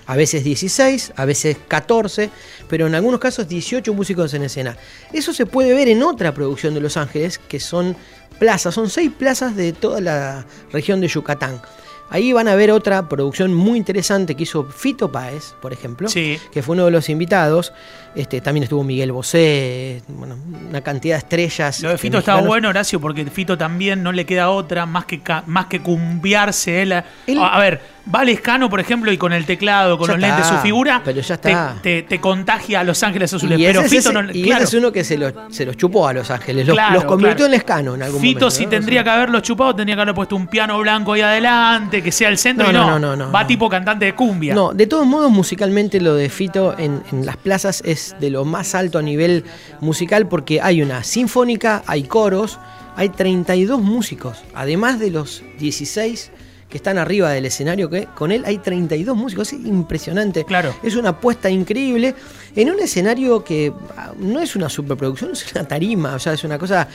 A 0.06 0.16
veces 0.16 0.42
16, 0.42 1.12
a 1.16 1.24
veces 1.26 1.58
14, 1.68 2.30
pero 2.66 2.86
en 2.86 2.94
algunos 2.94 3.20
casos 3.20 3.46
18 3.46 3.92
músicos 3.92 4.32
en 4.32 4.44
escena. 4.44 4.78
Eso 5.12 5.34
se 5.34 5.44
puede 5.44 5.74
ver 5.74 5.88
en 5.88 6.02
otra 6.02 6.32
producción 6.32 6.72
de 6.72 6.80
Los 6.80 6.96
Ángeles, 6.96 7.38
que 7.38 7.60
son 7.60 7.94
plazas, 8.38 8.74
son 8.74 8.88
seis 8.88 9.10
plazas 9.16 9.54
de 9.54 9.74
toda 9.74 10.00
la 10.00 10.46
región 10.72 11.02
de 11.02 11.08
Yucatán. 11.08 11.60
Ahí 12.10 12.32
van 12.32 12.48
a 12.48 12.54
ver 12.54 12.70
otra 12.70 13.08
producción 13.08 13.52
muy 13.52 13.76
interesante 13.76 14.34
que 14.34 14.44
hizo 14.44 14.64
Fito 14.64 15.12
Páez, 15.12 15.54
por 15.60 15.72
ejemplo, 15.72 16.08
que 16.08 16.62
fue 16.62 16.74
uno 16.74 16.86
de 16.86 16.90
los 16.90 17.08
invitados. 17.08 17.72
Este, 18.14 18.40
también 18.40 18.64
estuvo 18.64 18.82
Miguel 18.82 19.12
Bosé, 19.12 20.02
bueno, 20.08 20.38
una 20.68 20.80
cantidad 20.80 21.16
de 21.16 21.18
estrellas. 21.18 21.80
Lo 21.82 21.90
de 21.90 21.98
Fito 21.98 22.18
estaba 22.18 22.40
bueno, 22.40 22.70
Horacio, 22.70 22.98
porque 23.00 23.24
Fito 23.26 23.58
también 23.58 24.02
no 24.02 24.12
le 24.12 24.24
queda 24.24 24.50
otra 24.50 24.86
más 24.86 25.04
que, 25.04 25.20
más 25.46 25.66
que 25.66 25.80
cumbiarse. 25.80 26.82
Él, 26.82 26.92
a 26.92 27.58
ver, 27.60 27.80
va 28.12 28.24
Lescano, 28.24 28.68
por 28.70 28.80
ejemplo, 28.80 29.12
y 29.12 29.18
con 29.18 29.32
el 29.32 29.44
teclado, 29.44 29.98
con 29.98 30.08
los 30.08 30.18
lentes, 30.18 30.46
su 30.46 30.56
figura, 30.56 31.02
pero 31.04 31.20
ya 31.20 31.34
está. 31.34 31.76
Te, 31.82 32.02
te, 32.02 32.20
contagia 32.20 32.80
a 32.80 32.84
Los 32.84 33.02
Ángeles 33.02 33.32
Azules. 33.32 33.58
pero 33.60 33.82
Fito 33.84 34.12
no. 34.12 34.30
Y 34.32 34.50
ese 34.50 34.64
es 34.64 34.74
uno 34.74 34.92
que 34.92 35.04
se 35.04 35.16
los, 35.16 35.32
se 35.50 35.64
los 35.64 35.76
chupó 35.76 36.08
a 36.08 36.12
Los 36.12 36.30
Ángeles, 36.30 36.66
los, 36.66 36.76
los 36.92 37.04
convirtió 37.04 37.46
en 37.46 37.52
Lescano 37.52 37.94
en 37.94 38.02
algún 38.02 38.20
Fito, 38.20 38.50
si 38.50 38.66
tendría 38.66 39.04
que 39.04 39.10
haberlos 39.10 39.42
chupado, 39.42 39.74
tendría 39.74 39.96
que 39.96 40.02
haber 40.02 40.14
puesto 40.14 40.36
un 40.36 40.46
piano 40.46 40.78
blanco 40.78 41.12
ahí 41.12 41.20
adelante, 41.20 42.02
que 42.02 42.12
sea 42.12 42.28
el 42.28 42.38
centro. 42.38 42.72
No, 42.72 42.98
no, 42.98 43.16
no, 43.16 43.32
Va 43.32 43.46
tipo 43.46 43.68
cantante 43.68 44.06
de 44.06 44.14
cumbia. 44.14 44.54
No, 44.54 44.72
de 44.72 44.86
todos 44.86 45.06
modos, 45.06 45.30
musicalmente 45.30 46.00
lo 46.00 46.14
de 46.14 46.28
Fito 46.28 46.76
en, 46.78 47.02
en 47.12 47.26
las 47.26 47.36
plazas 47.36 47.82
es 47.84 48.16
de 48.20 48.30
lo 48.30 48.44
más 48.44 48.74
alto 48.74 48.98
a 48.98 49.02
nivel 49.02 49.44
musical 49.80 50.28
porque 50.28 50.60
hay 50.60 50.82
una 50.82 51.04
sinfónica, 51.04 51.82
hay 51.86 52.04
coros, 52.04 52.58
hay 52.96 53.10
32 53.10 53.80
músicos, 53.80 54.38
además 54.54 54.98
de 54.98 55.10
los 55.10 55.42
16 55.58 56.32
que 56.68 56.76
están 56.76 56.98
arriba 56.98 57.30
del 57.30 57.46
escenario, 57.46 57.88
que 57.88 58.06
con 58.14 58.30
él 58.30 58.44
hay 58.44 58.58
32 58.58 59.16
músicos, 59.16 59.52
es 59.52 59.64
impresionante. 59.64 60.44
Claro. 60.44 60.74
Es 60.82 60.96
una 60.96 61.10
apuesta 61.10 61.48
increíble 61.48 62.14
en 62.54 62.70
un 62.70 62.78
escenario 62.80 63.42
que 63.42 63.72
ah, 63.96 64.12
no 64.18 64.40
es 64.40 64.54
una 64.54 64.68
superproducción, 64.68 65.30
es 65.32 65.50
una 65.52 65.66
tarima, 65.66 66.14
o 66.14 66.18
sea, 66.18 66.34
es 66.34 66.44
una 66.44 66.58
cosa 66.58 66.86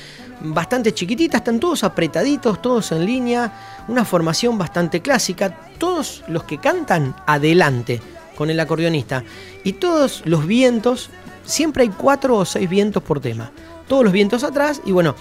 bastante 0.41 0.93
chiquitita, 0.93 1.37
están 1.37 1.59
todos 1.59 1.83
apretaditos, 1.83 2.61
todos 2.61 2.91
en 2.91 3.05
línea, 3.05 3.85
una 3.87 4.05
formación 4.05 4.57
bastante 4.57 5.01
clásica, 5.01 5.57
todos 5.79 6.23
los 6.27 6.43
que 6.43 6.59
cantan 6.59 7.15
adelante 7.25 7.99
con 8.35 8.49
el 8.49 8.59
acordeonista 8.59 9.23
y 9.63 9.73
todos 9.73 10.23
los 10.25 10.45
vientos, 10.45 11.09
siempre 11.45 11.83
hay 11.83 11.89
cuatro 11.89 12.37
o 12.37 12.45
seis 12.45 12.69
vientos 12.69 13.01
por 13.01 13.19
tema, 13.19 13.51
todos 13.87 14.03
los 14.03 14.13
vientos 14.13 14.43
atrás 14.43 14.81
y 14.85 14.91
bueno, 14.91 15.15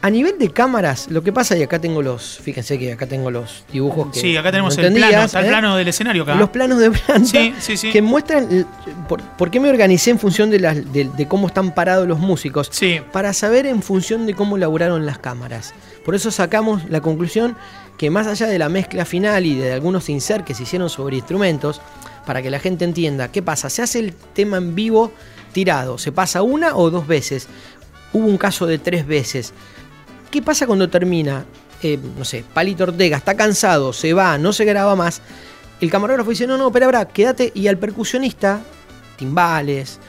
a 0.00 0.10
nivel 0.10 0.38
de 0.38 0.50
cámaras, 0.50 1.10
lo 1.10 1.22
que 1.22 1.32
pasa, 1.32 1.56
y 1.56 1.62
acá 1.62 1.80
tengo 1.80 2.02
los, 2.02 2.38
fíjense 2.38 2.78
que 2.78 2.92
acá 2.92 3.06
tengo 3.06 3.30
los 3.30 3.64
dibujos 3.72 4.12
que. 4.12 4.20
Sí, 4.20 4.36
acá 4.36 4.50
tenemos 4.52 4.78
el 4.78 4.92
plano, 4.92 5.24
el 5.24 5.44
¿eh? 5.44 5.48
plano 5.48 5.76
del 5.76 5.88
escenario 5.88 6.22
acá. 6.22 6.36
Los 6.36 6.50
planos 6.50 6.78
de 6.78 6.90
planta 6.90 7.38
que 7.92 8.02
muestran 8.02 8.66
por, 9.08 9.50
qué 9.50 9.58
me 9.58 9.68
organicé 9.68 10.10
en 10.10 10.20
función 10.20 10.50
de, 10.50 10.58
de, 10.58 11.28
cómo 11.28 11.48
están 11.48 11.74
parados 11.74 12.06
los 12.06 12.20
músicos. 12.20 12.68
Sí. 12.70 13.00
Para 13.12 13.32
saber 13.32 13.66
en 13.66 13.82
función 13.82 14.26
de 14.26 14.34
cómo 14.34 14.56
laburaron 14.56 15.04
las 15.04 15.18
cámaras. 15.18 15.74
Por 16.04 16.14
eso 16.14 16.30
sacamos 16.30 16.88
la 16.88 17.00
conclusión 17.00 17.56
que 17.98 18.08
más 18.08 18.28
allá 18.28 18.46
de 18.46 18.58
la 18.58 18.68
mezcla 18.68 19.04
final 19.04 19.44
y 19.46 19.56
de 19.56 19.72
algunos 19.72 20.08
insert 20.08 20.44
que 20.44 20.54
se 20.54 20.62
hicieron 20.62 20.88
sobre 20.88 21.16
instrumentos, 21.16 21.80
para 22.24 22.40
que 22.40 22.50
la 22.50 22.60
gente 22.60 22.84
entienda 22.84 23.32
qué 23.32 23.42
pasa, 23.42 23.68
se 23.68 23.82
hace 23.82 23.98
el 23.98 24.14
tema 24.14 24.58
en 24.58 24.74
vivo 24.76 25.10
tirado, 25.52 25.98
se 25.98 26.12
pasa 26.12 26.42
una 26.42 26.76
o 26.76 26.88
dos 26.90 27.06
veces. 27.06 27.48
Hubo 28.12 28.26
un 28.26 28.38
caso 28.38 28.66
de 28.66 28.78
tres 28.78 29.06
veces. 29.06 29.52
¿Qué 30.30 30.42
pasa 30.42 30.66
cuando 30.66 30.88
termina? 30.88 31.44
Eh, 31.82 31.98
no 32.16 32.24
sé, 32.24 32.44
Palito 32.52 32.84
Ortega 32.84 33.16
está 33.16 33.34
cansado, 33.34 33.92
se 33.92 34.12
va, 34.12 34.36
no 34.36 34.52
se 34.52 34.64
graba 34.64 34.96
más. 34.96 35.22
El 35.80 35.90
camarógrafo 35.90 36.30
dice, 36.30 36.46
no, 36.46 36.58
no, 36.58 36.72
pero 36.72 36.86
ahora 36.86 37.06
quédate. 37.06 37.52
Y 37.54 37.68
al 37.68 37.78
percusionista, 37.78 38.60
timbales, 39.16 40.00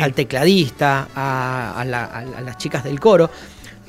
al 0.00 0.14
tecladista, 0.14 1.08
a, 1.14 1.84
las 1.84 2.58
chicas 2.58 2.84
del 2.84 3.00
coro, 3.00 3.30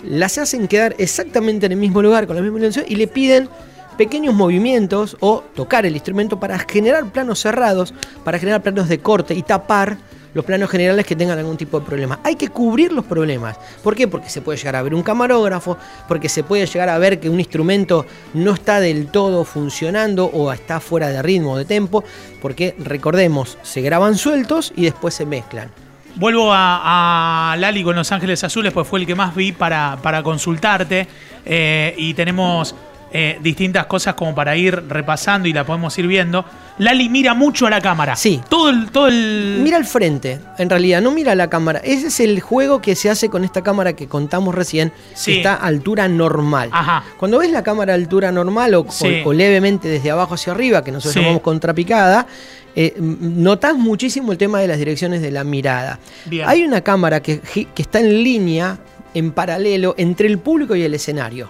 las 0.04 0.38
hacen 0.38 0.68
quedar 0.68 0.96
exactamente 0.98 1.66
en 1.66 1.74
el 1.74 1.78
mismo 1.78 2.02
lugar, 2.02 2.28
con 2.28 2.36
la 2.36 2.42
misma 2.42 2.60
intención, 2.60 2.86
y 2.88 2.96
le 2.96 3.08
piden 3.08 3.50
pequeños 3.98 4.34
movimientos 4.34 5.16
o 5.20 5.44
tocar 5.56 5.86
el 5.86 5.94
instrumento 5.94 6.40
para 6.40 6.60
generar 6.60 7.06
planos 7.12 7.40
cerrados, 7.40 7.94
para 8.24 8.40
generar 8.40 8.62
planos 8.62 8.90
de 8.90 9.00
corte 9.00 9.34
y 9.34 9.42
tapar 9.42 9.98
los 10.36 10.44
planos 10.46 10.70
generales 10.70 11.06
que 11.06 11.16
tengan 11.16 11.40
algún 11.40 11.56
tipo 11.56 11.80
de 11.80 11.86
problema. 11.86 12.20
Hay 12.24 12.36
que 12.36 12.50
cubrir 12.50 12.92
los 12.92 13.06
problemas. 13.06 13.58
¿Por 13.82 13.96
qué? 13.96 14.08
Porque 14.08 14.30
se 14.30 14.42
puede 14.42 14.58
llegar 14.58 14.76
a 14.76 14.84
ver 14.84 14.94
un 14.94 15.02
camarógrafo, 15.02 15.78
porque 16.10 16.28
se 16.28 16.44
puede 16.44 16.68
llegar 16.68 16.90
a 16.90 16.98
ver 16.98 17.22
que 17.22 17.30
un 17.30 17.40
instrumento 17.40 18.06
no 18.34 18.54
está 18.54 18.82
del 18.82 19.08
todo 19.08 19.46
funcionando 19.46 20.26
o 20.26 20.52
está 20.52 20.82
fuera 20.82 21.08
de 21.08 21.22
ritmo 21.22 21.54
o 21.54 21.58
de 21.58 21.64
tempo, 21.64 22.04
porque 22.42 22.76
recordemos, 22.78 23.58
se 23.64 23.82
graban 23.82 24.18
sueltos 24.18 24.74
y 24.76 24.84
después 24.84 25.14
se 25.14 25.26
mezclan. 25.26 25.72
Vuelvo 26.16 26.50
a, 26.52 27.56
Lali 27.58 27.84
con 27.84 27.96
Los 27.96 28.12
Ángeles 28.12 28.44
Azules, 28.44 28.74
pues 28.74 28.86
fue 28.88 29.00
el 29.00 29.06
que 29.06 29.16
más 29.16 29.34
vi 29.34 29.54
para, 29.54 29.98
para 30.02 30.22
consultarte. 30.22 31.08
Eh, 31.46 31.94
y 31.98 32.14
tenemos 32.14 32.76
eh, 33.18 33.40
distintas 33.42 33.86
cosas 33.86 34.14
como 34.16 34.36
para 34.36 34.56
ir 34.58 34.84
repasando 34.90 35.48
y 35.48 35.54
la 35.54 35.64
podemos 35.66 35.98
ir 35.98 36.08
viendo. 36.08 36.44
Lali 36.78 37.08
mira 37.08 37.34
mucho 37.34 37.68
a 37.68 37.70
la 37.70 37.80
cámara. 37.80 38.16
Sí. 38.18 38.42
Todo 38.50 38.70
el, 38.70 38.92
todo 38.92 39.08
el. 39.08 39.60
Mira 39.64 39.78
al 39.78 39.86
frente, 39.86 40.40
en 40.58 40.70
realidad, 40.70 41.02
no 41.02 41.12
mira 41.12 41.32
a 41.32 41.36
la 41.36 41.50
cámara. 41.50 41.80
Ese 41.84 42.08
es 42.08 42.20
el 42.20 42.42
juego 42.42 42.82
que 42.82 42.96
se 42.96 43.10
hace 43.10 43.30
con 43.30 43.46
esta 43.46 43.62
cámara 43.64 43.94
que 43.94 44.08
contamos 44.08 44.54
recién, 44.54 44.92
Sí. 45.14 45.32
que 45.32 45.38
está 45.38 45.54
a 45.56 45.68
altura 45.68 46.08
normal. 46.10 46.70
Ajá. 46.74 47.04
Cuando 47.18 47.38
ves 47.40 47.52
la 47.52 47.64
cámara 47.64 47.94
a 47.94 47.96
altura 47.96 48.32
normal 48.32 48.74
o, 48.76 48.86
Sí. 48.90 49.22
o- 49.26 49.30
o 49.30 49.34
levemente 49.34 49.88
desde 49.88 50.12
abajo 50.12 50.34
hacia 50.34 50.52
arriba, 50.52 50.84
que 50.84 50.92
nosotros 50.92 51.14
Sí. 51.14 51.20
llamamos 51.22 51.42
contrapicada, 51.42 52.28
eh, 52.76 52.94
notás 53.00 53.76
muchísimo 53.78 54.34
el 54.34 54.38
tema 54.38 54.60
de 54.60 54.68
las 54.68 54.78
direcciones 54.78 55.22
de 55.22 55.32
la 55.32 55.46
mirada. 55.46 56.00
Bien. 56.26 56.46
Hay 56.48 56.64
una 56.66 56.82
cámara 56.82 57.22
que, 57.22 57.40
que 57.40 57.82
está 57.82 58.02
en 58.02 58.22
línea, 58.22 58.78
en 59.14 59.32
paralelo, 59.32 59.96
entre 59.98 60.28
el 60.28 60.40
público 60.40 60.76
y 60.76 60.84
el 60.84 60.94
escenario. 60.94 61.50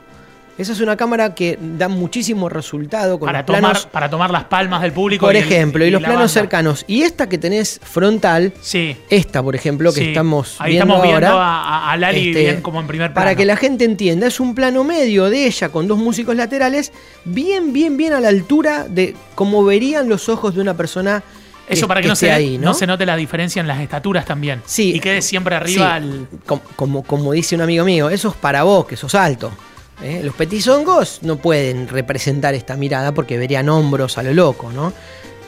Esa 0.57 0.71
es 0.71 0.79
una 0.79 0.95
cámara 0.95 1.35
que 1.35 1.59
da 1.59 1.89
muchísimo 1.89 2.47
resultado 2.47 3.19
con 3.19 3.25
Para 3.27 3.39
los 3.39 3.45
tomar, 3.45 3.61
planos, 3.61 3.85
para 3.87 4.09
tomar 4.09 4.31
las 4.31 4.45
palmas 4.45 4.81
del 4.81 4.93
público. 4.93 5.25
por 5.25 5.35
y 5.35 5.39
el- 5.39 5.43
ejemplo, 5.43 5.85
y, 5.85 5.91
los 5.91 6.01
la 6.01 6.07
planos 6.07 6.21
banda. 6.33 6.33
cercanos. 6.33 6.85
Y 6.87 7.01
esta 7.01 7.27
que 7.27 7.37
tenés 7.37 7.81
frontal, 7.83 8.53
Sí. 8.61 8.95
esta, 9.09 9.43
por 9.43 9.53
ejemplo, 9.55 9.91
que 9.91 9.99
Sí. 9.99 10.07
estamos 10.07 10.55
Ahí 10.59 10.71
viendo 10.71 10.93
estamos 10.93 11.03
viendo 11.09 11.27
ahora, 11.27 11.43
a, 11.43 11.91
a 11.91 11.97
Lali 11.97 12.29
este, 12.29 12.39
bien 12.39 12.61
como 12.61 12.79
en 12.79 12.87
primer 12.87 13.11
plano. 13.11 13.21
Para 13.25 13.35
que 13.35 13.43
la 13.43 13.57
gente 13.57 13.83
entienda, 13.83 14.27
es 14.27 14.39
un 14.39 14.55
plano 14.55 14.85
medio 14.85 15.29
de 15.29 15.45
ella 15.45 15.67
con 15.69 15.89
dos 15.89 15.97
músicos 15.97 16.37
laterales, 16.37 16.93
bien, 17.25 17.73
bien, 17.73 17.97
bien 17.97 18.13
a 18.13 18.21
la 18.21 18.29
altura 18.29 18.85
de 18.89 19.13
como 19.35 19.65
verían 19.65 20.07
los 20.07 20.29
ojos 20.29 20.55
de 20.55 20.61
una 20.61 20.77
persona 20.77 21.21
Eso 21.67 21.85
para 21.85 22.01
que, 22.01 22.07
no, 22.07 22.15
se, 22.15 22.31
ahí, 22.31 22.57
¿no? 22.57 22.67
no 22.69 22.73
se 22.73 22.87
note 22.87 23.05
la 23.05 23.17
diferencia 23.17 23.59
en 23.59 23.67
las 23.67 23.79
estaturas 23.81 24.23
también. 24.23 24.61
Sí. 24.65 24.93
Y 24.95 24.99
quede 25.01 25.21
siempre 25.21 25.55
arriba 25.55 25.99
Sí, 25.99 26.05
el- 26.07 26.27
com- 26.45 26.61
como, 26.77 27.03
como 27.03 27.33
dice 27.33 27.55
un 27.55 27.61
amigo 27.61 27.83
mío, 27.83 28.09
eso 28.09 28.29
es 28.29 28.35
para 28.35 28.63
vos, 28.63 28.85
que 28.85 28.95
sos 28.95 29.13
alto. 29.15 29.51
¿Eh? 30.01 30.21
Los 30.23 30.35
petizongos 30.35 31.19
no 31.21 31.37
pueden 31.37 31.87
representar 31.87 32.53
esta 32.53 32.75
mirada 32.75 33.13
porque 33.13 33.37
verían 33.37 33.69
hombros 33.69 34.17
a 34.17 34.23
lo 34.23 34.33
loco, 34.33 34.71
¿no? 34.71 34.93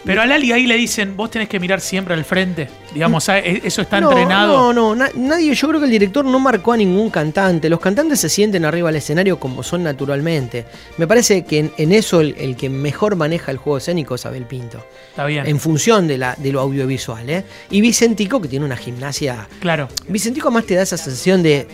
Pero 0.05 0.21
a 0.21 0.25
Lali 0.25 0.53
ahí 0.53 0.67
le 0.67 0.75
dicen, 0.75 1.17
vos 1.17 1.29
tenés 1.29 1.49
que 1.49 1.59
mirar 1.59 1.81
siempre 1.81 2.13
al 2.13 2.23
frente. 2.23 2.69
Digamos, 2.93 3.27
e- 3.27 3.59
eso 3.65 3.81
está 3.81 3.99
no, 3.99 4.09
entrenado. 4.11 4.71
No, 4.71 4.73
no, 4.73 4.95
na- 4.95 5.09
nadie, 5.15 5.53
yo 5.53 5.67
creo 5.67 5.81
que 5.81 5.85
el 5.87 5.91
director 5.91 6.23
no 6.23 6.39
marcó 6.39 6.71
a 6.71 6.77
ningún 6.77 7.09
cantante. 7.09 7.67
Los 7.69 7.81
cantantes 7.81 8.21
se 8.21 8.29
sienten 8.29 8.63
arriba 8.63 8.87
del 8.87 8.97
escenario 8.97 9.37
como 9.37 9.63
son 9.63 9.83
naturalmente. 9.83 10.65
Me 10.97 11.07
parece 11.07 11.43
que 11.43 11.59
en, 11.59 11.73
en 11.77 11.91
eso 11.91 12.21
el, 12.21 12.35
el 12.37 12.55
que 12.55 12.69
mejor 12.69 13.17
maneja 13.17 13.51
el 13.51 13.57
juego 13.57 13.79
escénico 13.79 14.15
es 14.15 14.25
Abel 14.25 14.45
Pinto. 14.45 14.81
Está 15.09 15.25
bien. 15.25 15.45
En 15.45 15.59
función 15.59 16.07
de, 16.07 16.17
la, 16.19 16.35
de 16.37 16.53
lo 16.53 16.61
audiovisual, 16.61 17.29
¿eh? 17.29 17.43
Y 17.69 17.81
Vicentico, 17.81 18.39
que 18.41 18.47
tiene 18.47 18.65
una 18.65 18.77
gimnasia. 18.77 19.45
Claro. 19.59 19.89
Vicentico 20.07 20.49
más 20.51 20.65
te 20.65 20.75
da 20.75 20.83
esa 20.83 20.95
sensación 20.95 21.43
de. 21.43 21.67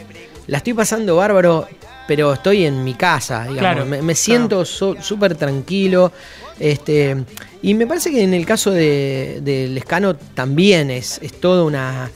La 0.47 0.57
estoy 0.57 0.73
pasando 0.73 1.17
bárbaro, 1.17 1.67
pero 2.07 2.33
estoy 2.33 2.65
en 2.65 2.83
mi 2.83 2.93
casa, 2.95 3.41
digamos. 3.43 3.60
Claro, 3.60 3.86
me, 3.86 4.01
me 4.01 4.15
siento 4.15 4.65
so- 4.65 4.95
súper 5.01 5.36
tranquilo. 5.36 6.12
Este, 6.60 7.15
y 7.62 7.74
me 7.74 7.88
parece 7.88 8.12
que 8.12 8.24
en 8.24 8.33
el 8.33 8.45
caso 8.45 8.72
de, 8.72 9.39
de 9.41 9.67
Lescano 9.69 10.15
también 10.15 10.91
es, 10.91 11.19
es 11.22 11.33
todo 11.39 11.65
una, 11.65 12.10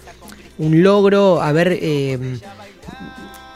un 0.58 0.84
logro 0.84 1.42
haber. 1.42 1.78
eh, 1.82 2.38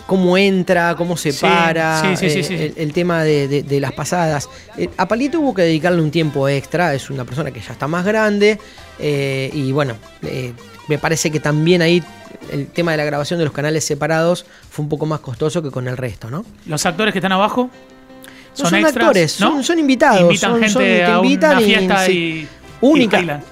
cómo 0.07 0.37
entra, 0.37 0.95
cómo 0.97 1.15
se 1.15 1.31
Sí, 1.31 1.39
para, 1.41 2.15
sí, 2.17 2.29
sí, 2.29 2.43
sí, 2.43 2.53
eh. 2.53 2.73
El, 2.75 2.83
el 2.83 2.93
tema 2.93 3.23
de, 3.23 3.47
de- 3.47 3.63
de 3.63 3.79
las 3.79 3.93
pasadas. 3.93 4.49
Eh, 4.77 4.89
a 4.97 5.07
Palito 5.07 5.39
hubo 5.39 5.53
que 5.53 5.61
dedicarle 5.61 6.01
un 6.01 6.11
tiempo 6.11 6.49
extra, 6.49 6.93
es 6.93 7.09
una 7.09 7.23
persona 7.23 7.51
que 7.51 7.61
ya 7.61 7.71
está 7.71 7.87
más 7.87 8.03
grande 8.05 8.59
eh, 8.99 9.49
y 9.53 9.71
bueno, 9.71 9.93
eh, 10.23 10.51
me 10.89 10.97
parece 10.97 11.31
que 11.31 11.39
también 11.39 11.81
ahí 11.81 12.03
el 12.51 12.67
tema 12.67 12.91
de 12.91 12.97
la 12.97 13.05
grabación 13.05 13.37
de 13.39 13.45
los 13.45 13.53
canales 13.53 13.83
separados 13.85 14.45
fue 14.69 14.83
un 14.83 14.89
poco 14.89 15.05
más 15.05 15.19
costoso 15.19 15.61
que 15.61 15.69
con 15.71 15.87
el 15.87 15.97
resto, 15.97 16.29
¿no? 16.29 16.45
Los 16.65 16.85
actores 16.85 17.11
que 17.13 17.19
están 17.19 17.31
abajo 17.31 17.69
No 17.69 18.55
son, 18.57 18.69
son 18.69 18.79
extras, 18.79 18.95
actores, 19.05 19.39
¿no? 19.39 19.51
son- 19.51 19.63
son 19.63 19.79
invitados, 19.79 20.21
Invitan 20.21 20.51
son- 20.51 20.61
gente 20.61 20.79
te 20.79 21.03
a 21.05 21.17
invitan 21.17 21.51
una 21.57 21.61
y- 21.61 21.65
fiesta 21.65 22.05
sí. 22.05 22.11
y, 22.13 22.47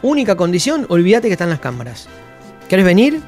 Única, 0.01 0.35
condición, 0.35 0.85
olvídate 0.89 1.27
que 1.27 1.33
están 1.33 1.49
las 1.49 1.59
cámaras. 1.59 2.07
¿Querés 2.67 2.83
venir? 2.85 3.21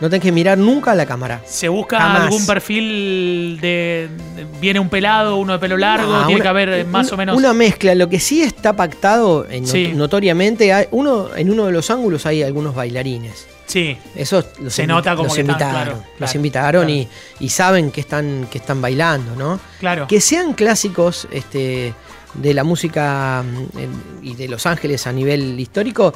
No 0.00 0.10
tenés 0.10 0.22
que 0.24 0.32
mirar 0.32 0.58
nunca 0.58 0.90
a 0.90 0.94
la 0.96 1.06
cámara. 1.06 1.40
¿Se 1.46 1.68
busca 1.68 2.00
Jamás. 2.00 2.22
algún 2.22 2.44
perfil 2.44 3.58
de, 3.60 4.08
de- 4.34 4.46
Viene 4.60 4.80
un 4.80 4.88
pelado, 4.88 5.36
uno 5.36 5.52
de 5.52 5.58
pelo 5.60 5.76
largo? 5.76 6.12
Ah, 6.12 6.24
tiene 6.26 6.34
una- 6.40 6.42
que 6.42 6.48
haber 6.48 6.68
eh, 6.70 6.84
más 6.84 7.06
una- 7.06 7.14
o 7.14 7.16
menos. 7.18 7.36
Una 7.36 7.52
mezcla. 7.54 7.94
Lo 7.94 8.08
que 8.08 8.18
sí 8.18 8.42
está 8.42 8.74
pactado 8.74 9.46
en 9.48 9.66
Sí. 9.68 9.92
notoriamente, 9.94 10.72
hay 10.72 10.86
uno, 10.90 11.28
en 11.36 11.50
uno 11.50 11.66
de 11.66 11.72
los 11.72 11.88
ángulos 11.90 12.26
hay 12.26 12.42
algunos 12.42 12.74
bailarines. 12.74 13.46
Sí. 13.66 13.96
Esos 14.14 14.46
los, 14.60 14.72
Se 14.74 14.86
nota 14.86 15.12
como 15.16 15.24
los 15.28 15.34
que 15.34 15.40
están, 15.40 15.54
invitaron. 15.56 15.84
claro, 15.84 16.04
los 16.10 16.16
claro, 16.18 16.36
invitaron 16.36 16.86
claro. 16.86 17.00
Y, 17.00 17.08
y 17.40 17.48
saben 17.48 17.90
que 17.90 18.00
están, 18.00 18.46
que 18.50 18.58
están 18.58 18.80
bailando, 18.80 19.34
¿no? 19.36 19.58
Claro. 19.80 20.06
Que 20.06 20.20
sean 20.20 20.52
clásicos 20.52 21.26
este, 21.32 21.94
de 22.34 22.54
la 22.54 22.62
música 22.64 23.42
en- 23.78 24.02
y 24.22 24.34
de 24.34 24.48
Los 24.48 24.66
Ángeles 24.66 25.06
a 25.06 25.12
nivel 25.12 25.58
histórico, 25.58 26.12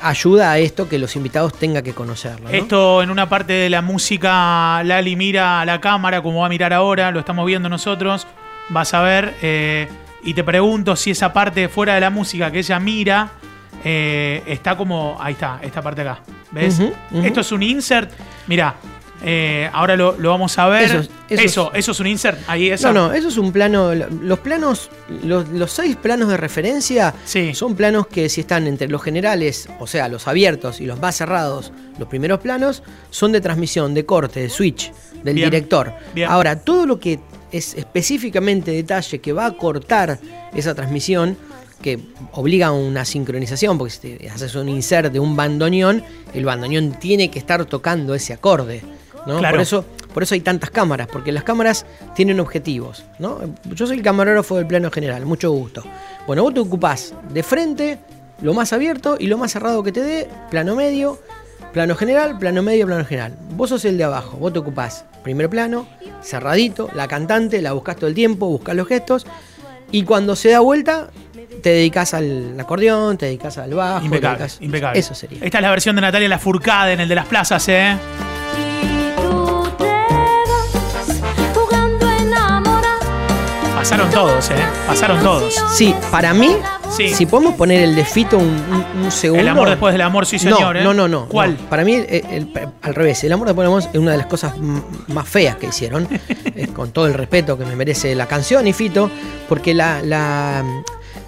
ayuda 0.00 0.52
a 0.52 0.58
esto 0.58 0.88
que 0.88 0.98
los 0.98 1.14
invitados 1.16 1.54
tengan 1.54 1.82
que 1.82 1.92
conocerlo. 1.92 2.48
¿no? 2.48 2.54
Esto 2.54 3.02
en 3.02 3.10
una 3.10 3.28
parte 3.28 3.52
de 3.52 3.70
la 3.70 3.82
música, 3.82 4.82
Lali 4.84 5.16
mira 5.16 5.60
a 5.60 5.64
la 5.64 5.80
cámara, 5.80 6.22
como 6.22 6.40
va 6.40 6.46
a 6.46 6.48
mirar 6.48 6.72
ahora, 6.72 7.10
lo 7.10 7.20
estamos 7.20 7.46
viendo 7.46 7.68
nosotros, 7.68 8.26
vas 8.68 8.94
a 8.94 9.02
ver, 9.02 9.34
eh, 9.42 9.88
y 10.22 10.34
te 10.34 10.42
pregunto 10.44 10.96
si 10.96 11.10
esa 11.10 11.32
parte 11.32 11.68
fuera 11.68 11.94
de 11.94 12.00
la 12.00 12.10
música 12.10 12.50
que 12.50 12.60
ella 12.60 12.78
mira, 12.80 13.32
eh, 13.84 14.42
está 14.46 14.76
como, 14.76 15.16
ahí 15.20 15.34
está, 15.34 15.60
esta 15.62 15.82
parte 15.82 16.00
acá, 16.00 16.20
¿ves? 16.52 16.80
Esto 17.22 17.40
es 17.40 17.52
un 17.52 17.62
insert, 17.62 18.10
mira, 18.46 18.76
eh, 19.26 19.70
ahora 19.72 19.96
lo, 19.96 20.16
lo 20.18 20.30
vamos 20.30 20.58
a 20.58 20.68
ver. 20.68 20.82
Eso 20.84 20.98
Eso, 20.98 21.08
es- 21.28 21.38
eso 21.40 21.42
eso, 21.44 21.72
es- 21.74 21.88
es 21.88 22.00
un 22.00 22.06
insert, 22.06 22.38
ahí 22.46 22.68
eso. 22.70 22.92
No, 22.92 23.08
no, 23.08 23.12
eso 23.14 23.28
es 23.28 23.38
un 23.38 23.52
plano. 23.52 23.94
Los 23.94 24.38
planos, 24.40 24.90
los, 25.22 25.48
los 25.48 25.72
seis 25.72 25.96
planos 25.96 26.28
de 26.28 26.36
referencia 26.36 27.14
Sí. 27.24 27.54
son 27.54 27.74
planos 27.74 28.06
que 28.06 28.28
si 28.28 28.42
están 28.42 28.66
entre 28.66 28.88
los 28.88 29.02
generales, 29.02 29.66
o 29.78 29.86
sea, 29.86 30.08
los 30.08 30.28
abiertos 30.28 30.80
y 30.80 30.86
los 30.86 31.00
más 31.00 31.16
cerrados, 31.16 31.72
los 31.98 32.06
primeros 32.08 32.40
planos, 32.40 32.82
son 33.10 33.32
de 33.32 33.40
transmisión, 33.40 33.94
de 33.94 34.04
corte, 34.04 34.40
de 34.40 34.50
switch, 34.50 34.92
del 35.22 35.34
Bien, 35.36 35.48
director. 35.50 35.94
bien. 36.14 36.28
Ahora, 36.30 36.60
todo 36.60 36.84
lo 36.84 36.98
que 37.00 37.18
es 37.50 37.74
específicamente 37.74 38.72
detalle 38.72 39.20
que 39.20 39.32
va 39.32 39.46
a 39.46 39.52
cortar 39.52 40.18
esa 40.54 40.74
transmisión, 40.74 41.38
que 41.84 41.98
obliga 42.32 42.68
a 42.68 42.72
una 42.72 43.04
sincronización, 43.04 43.76
porque 43.76 43.92
si 43.92 44.16
te 44.16 44.30
haces 44.30 44.54
un 44.54 44.70
insert 44.70 45.12
de 45.12 45.20
un 45.20 45.36
bandoneón, 45.36 46.02
el 46.32 46.46
bandoneón 46.46 46.92
tiene 46.92 47.30
que 47.30 47.38
estar 47.38 47.62
tocando 47.66 48.14
ese 48.14 48.32
acorde. 48.32 48.80
¿no? 49.26 49.38
Claro. 49.38 49.56
Por 49.56 49.60
eso 49.60 49.84
por 50.14 50.22
eso 50.22 50.34
hay 50.34 50.40
tantas 50.40 50.70
cámaras, 50.70 51.08
porque 51.08 51.30
las 51.30 51.44
cámaras 51.44 51.84
tienen 52.14 52.40
objetivos. 52.40 53.04
¿no? 53.18 53.40
Yo 53.64 53.86
soy 53.86 53.98
el 53.98 54.02
camarógrafo 54.02 54.56
del 54.56 54.66
plano 54.66 54.90
general, 54.90 55.26
mucho 55.26 55.50
gusto. 55.50 55.82
Bueno, 56.26 56.42
vos 56.42 56.54
te 56.54 56.60
ocupás 56.60 57.12
de 57.28 57.42
frente, 57.42 57.98
lo 58.40 58.54
más 58.54 58.72
abierto 58.72 59.16
y 59.20 59.26
lo 59.26 59.36
más 59.36 59.52
cerrado 59.52 59.82
que 59.82 59.92
te 59.92 60.00
dé, 60.00 60.28
plano 60.50 60.76
medio, 60.76 61.18
plano 61.74 61.96
general, 61.96 62.38
plano 62.38 62.62
medio, 62.62 62.86
plano 62.86 63.04
general. 63.04 63.36
Vos 63.56 63.68
sos 63.68 63.84
el 63.84 63.98
de 63.98 64.04
abajo, 64.04 64.38
vos 64.38 64.54
te 64.54 64.60
ocupás 64.60 65.04
primer 65.22 65.50
plano, 65.50 65.86
cerradito, 66.22 66.88
la 66.94 67.08
cantante, 67.08 67.60
la 67.60 67.72
buscás 67.72 67.96
todo 67.96 68.06
el 68.06 68.14
tiempo, 68.14 68.46
buscás 68.46 68.74
los 68.74 68.88
gestos, 68.88 69.26
y 69.90 70.02
cuando 70.02 70.34
se 70.34 70.50
da 70.50 70.60
vuelta, 70.60 71.10
te 71.62 71.70
dedicas 71.70 72.14
al 72.14 72.58
acordeón, 72.58 73.16
te 73.18 73.26
dedicas 73.26 73.58
al 73.58 73.74
bajo. 73.74 74.04
Impecable, 74.04 74.38
dedicás- 74.44 74.58
impecable. 74.60 74.98
Eso 75.00 75.14
sería. 75.14 75.38
Esta 75.42 75.58
es 75.58 75.62
la 75.62 75.70
versión 75.70 75.96
de 75.96 76.02
Natalia 76.02 76.28
Lafourcade 76.28 76.92
en 76.92 77.00
el 77.00 77.08
de 77.08 77.14
las 77.14 77.26
plazas, 77.26 77.66
¿eh? 77.68 77.96
Pasaron 83.74 84.10
todos, 84.10 84.50
¿eh? 84.50 84.54
Pasaron 84.86 85.20
todos. 85.22 85.62
Sí, 85.74 85.94
para 86.10 86.32
mí, 86.32 86.56
Sí. 86.96 87.08
si 87.12 87.26
podemos 87.26 87.54
poner 87.54 87.82
el 87.82 87.94
de 87.94 88.04
Fito 88.04 88.38
un, 88.38 88.46
un- 88.46 89.04
un 89.04 89.10
segundo. 89.12 89.42
El 89.42 89.48
amor 89.48 89.68
después 89.68 89.92
del 89.92 90.00
amor, 90.00 90.24
sí, 90.24 90.38
señor. 90.38 90.74
no, 90.74 90.80
¿eh? 90.80 90.84
no, 90.84 90.94
no, 90.94 91.06
no. 91.06 91.26
¿Cuál? 91.28 91.58
no. 91.60 91.68
Para 91.68 91.84
mí, 91.84 91.94
el- 91.94 92.24
el- 92.30 92.68
al 92.80 92.94
revés, 92.94 93.22
el 93.24 93.32
amor 93.32 93.48
después 93.48 93.64
del 93.68 93.76
amor 93.76 93.90
es 93.92 93.98
una 94.00 94.12
de 94.12 94.16
las 94.18 94.26
cosas 94.26 94.54
más 95.08 95.28
feas 95.28 95.56
que 95.56 95.66
hicieron, 95.66 96.08
eh, 96.56 96.68
con 96.74 96.92
todo 96.92 97.06
el 97.06 97.14
respeto 97.14 97.58
que 97.58 97.66
me 97.66 97.76
merece 97.76 98.14
la 98.14 98.26
canción 98.26 98.66
y 98.66 98.72
Fito, 98.72 99.10
porque 99.50 99.74
la, 99.74 100.00
la- 100.00 100.64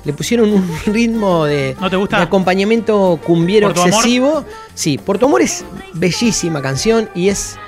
le 0.06 0.12
pusieron 0.12 0.52
un 0.52 0.70
ritmo 0.86 1.44
de, 1.44 1.76
¿No 1.80 1.90
te 1.90 1.96
gusta? 1.96 2.18
de 2.18 2.22
acompañamiento 2.22 3.18
cumbiero 3.26 3.70
excesivo. 3.70 4.44
Sí, 4.74 4.98
Por 4.98 5.18
tu 5.18 5.26
amor 5.26 5.42
es 5.42 5.64
bellísima 5.94 6.62
canción 6.62 7.10
y 7.14 7.28
es 7.28 7.58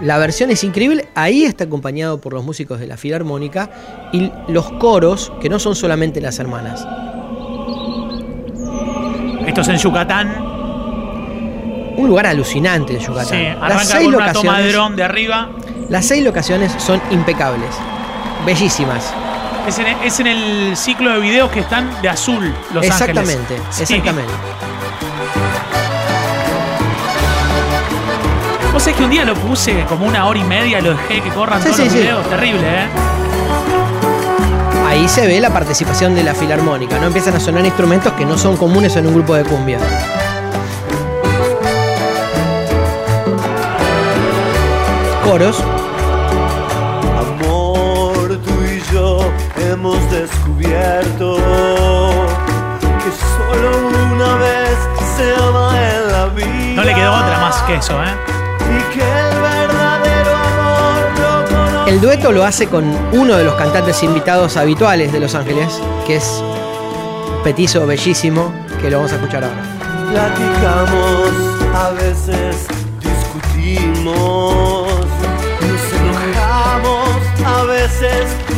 La 0.00 0.18
versión 0.18 0.50
es 0.50 0.62
increíble, 0.62 1.08
ahí 1.14 1.44
está 1.44 1.64
acompañado 1.64 2.20
por 2.20 2.34
los 2.34 2.44
músicos 2.44 2.78
de 2.78 2.86
la 2.86 2.98
Filarmónica 2.98 3.70
y 4.12 4.30
los 4.48 4.70
coros, 4.72 5.32
que 5.40 5.48
no 5.48 5.58
son 5.58 5.74
solamente 5.74 6.20
las 6.20 6.38
hermanas. 6.38 6.86
Esto 9.46 9.60
es 9.62 9.68
en 9.68 9.76
Yucatán. 9.78 10.36
Un 11.96 12.08
lugar 12.08 12.26
alucinante 12.26 12.92
en 12.92 13.00
Yucatán. 13.00 13.26
Sí, 13.26 13.46
las, 13.68 13.88
seis 13.88 14.10
locaciones, 14.10 14.96
de 14.96 15.02
arriba. 15.02 15.50
las 15.88 16.04
seis 16.04 16.22
locaciones 16.22 16.74
son 16.76 17.00
impecables, 17.10 17.70
bellísimas. 18.44 19.14
Es 19.66 19.78
en, 19.78 19.86
es 20.04 20.20
en 20.20 20.26
el 20.28 20.76
ciclo 20.76 21.12
de 21.14 21.18
videos 21.20 21.50
que 21.50 21.60
están 21.60 21.90
de 22.00 22.08
azul, 22.08 22.54
Los 22.72 22.84
exactamente, 22.84 23.54
Ángeles. 23.54 23.62
Sí. 23.70 23.82
exactamente. 23.82 24.32
Vos 28.72 28.82
sabés 28.82 28.96
que 28.98 29.04
un 29.04 29.10
día 29.10 29.24
lo 29.24 29.34
puse 29.34 29.84
como 29.88 30.06
una 30.06 30.26
hora 30.26 30.38
y 30.38 30.44
media, 30.44 30.80
lo 30.80 30.90
dejé 30.90 31.20
que 31.22 31.30
corran 31.30 31.58
Sí, 31.60 31.64
todos 31.70 31.76
sí, 31.78 31.84
los 31.84 31.94
videos. 31.94 32.28
Terrible, 32.28 32.60
¿eh? 32.68 32.86
Ahí 34.86 35.08
se 35.08 35.26
ve 35.26 35.40
la 35.40 35.50
participación 35.50 36.14
de 36.14 36.22
la 36.22 36.34
Filarmónica, 36.34 36.98
no 36.98 37.06
empiezan 37.06 37.34
a 37.34 37.40
sonar 37.40 37.64
instrumentos 37.64 38.12
que 38.12 38.24
no 38.24 38.38
son 38.38 38.56
comunes 38.56 38.94
en 38.96 39.06
un 39.06 39.14
grupo 39.14 39.34
de 39.34 39.44
cumbia. 39.44 39.78
Coros, 45.24 45.62
hemos 49.70 49.98
descubierto 50.10 51.36
que 52.80 53.10
solo 53.36 53.70
una 54.12 54.34
vez 54.36 54.76
se 55.16 55.34
ama 55.34 55.74
en 55.78 56.12
la 56.12 56.26
vida. 56.26 56.74
No 56.76 56.82
le 56.84 56.94
quedó 56.94 57.12
otra 57.12 57.38
más 57.40 57.56
que 57.62 57.74
eso, 57.74 57.94
¿eh? 58.02 58.14
Y 58.68 58.94
que 58.94 59.02
el 59.02 59.40
verdadero 59.40 60.36
amor 60.36 61.04
lo. 61.18 61.86
El 61.86 62.00
dueto 62.00 62.32
lo 62.32 62.44
hace 62.44 62.66
con 62.68 62.84
uno 63.12 63.36
de 63.36 63.44
los 63.44 63.54
cantantes 63.54 64.02
invitados 64.02 64.56
habituales 64.56 65.12
de 65.12 65.20
Los 65.20 65.34
Ángeles, 65.34 65.80
que 66.06 66.16
es 66.16 66.42
petizo 67.44 67.86
bellísimo, 67.86 68.52
que 68.80 68.90
lo 68.90 68.98
vamos 68.98 69.12
a 69.12 69.16
escuchar 69.16 69.44
ahora. 69.44 69.62
Platicamos, 70.10 71.30
a 71.74 71.90
veces 71.90 72.66
discutimos, 73.00 74.85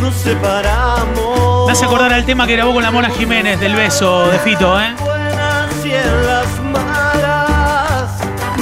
nos 0.01 0.15
separamos. 0.15 1.67
Me 1.67 1.73
hace 1.73 1.85
acordar 1.85 2.13
al 2.13 2.25
tema 2.25 2.47
que 2.47 2.55
grabó 2.55 2.73
con 2.73 2.83
la 2.83 2.91
Mona 2.91 3.11
Jiménez 3.11 3.61
del 3.61 3.75
beso 3.75 4.29
de 4.29 4.39
Fito, 4.39 4.81
¿eh? 4.81 4.95
buenas 5.01 5.85
y 5.85 5.91
en 5.93 6.27
las 6.27 6.47
malas, 6.63 8.11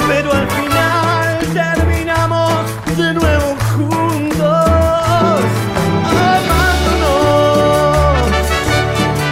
pero 0.07 0.33
al 0.33 0.47
final 0.49 1.39
terminamos 1.53 2.51
de 2.97 3.13
nuevo 3.13 3.55
juntos, 3.75 4.69
amándonos. 6.89 7.37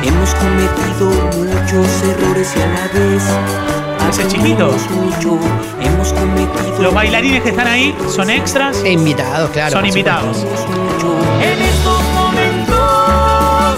Hemos 0.03 0.35
cometido 0.35 1.09
muchos 1.37 2.03
errores 2.03 2.53
y 2.55 2.61
a 2.61 2.67
la 2.67 2.87
vez. 2.93 3.23
Ese 4.09 4.27
chiquito. 4.27 4.71
Los 6.79 6.93
bailarines 6.93 7.41
que 7.43 7.49
están 7.49 7.67
ahí 7.67 7.95
son 8.13 8.29
extras. 8.29 8.77
E 8.83 8.91
invitados, 8.91 9.49
claro. 9.51 9.71
Son 9.71 9.85
invitados. 9.85 10.45
En 11.41 11.61
estos 11.61 12.03
momentos 12.13 13.75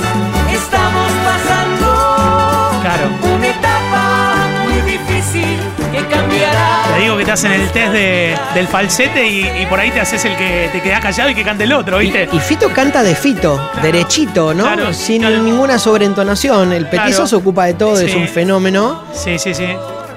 estamos 0.51 1.11
pasando 1.25 2.79
Claro. 2.81 3.09
una 3.35 3.47
etapa 3.47 4.47
muy 4.63 4.81
difícil 4.91 5.57
que 5.91 6.05
cambiará. 6.07 6.83
Te 6.95 7.01
digo 7.01 7.17
que 7.17 7.25
te 7.25 7.31
hacen 7.31 7.51
el 7.51 7.69
test 7.69 7.93
de- 7.93 8.35
del 8.53 8.67
falsete 8.67 9.25
y, 9.27 9.61
y 9.61 9.65
por 9.67 9.79
ahí 9.79 9.91
te 9.91 10.01
haces 10.01 10.23
el 10.25 10.35
que 10.35 10.69
te 10.71 10.81
queda 10.81 10.99
callado 10.99 11.29
y 11.29 11.35
que 11.35 11.43
cante 11.43 11.63
el 11.63 11.73
otro, 11.73 11.99
¿viste? 11.99 12.27
Y 12.31 12.39
Fito 12.39 12.69
canta 12.69 13.03
de 13.03 13.15
Fito, 13.15 13.59
derechito, 13.81 14.53
¿no? 14.53 14.63
Claro, 14.63 14.93
Sin 14.93 15.21
claro. 15.21 15.41
ninguna 15.41 15.77
sobreentonación. 15.79 16.73
El 16.73 16.85
petizo 16.87 17.07
Claro. 17.09 17.27
se 17.27 17.35
ocupa 17.35 17.65
de 17.65 17.73
todo, 17.75 17.99
es 17.99 18.13
un 18.15 18.27
fenómeno. 18.27 19.03
Sí, 19.13 19.37
sí, 19.39 19.53
sí. 19.53 19.67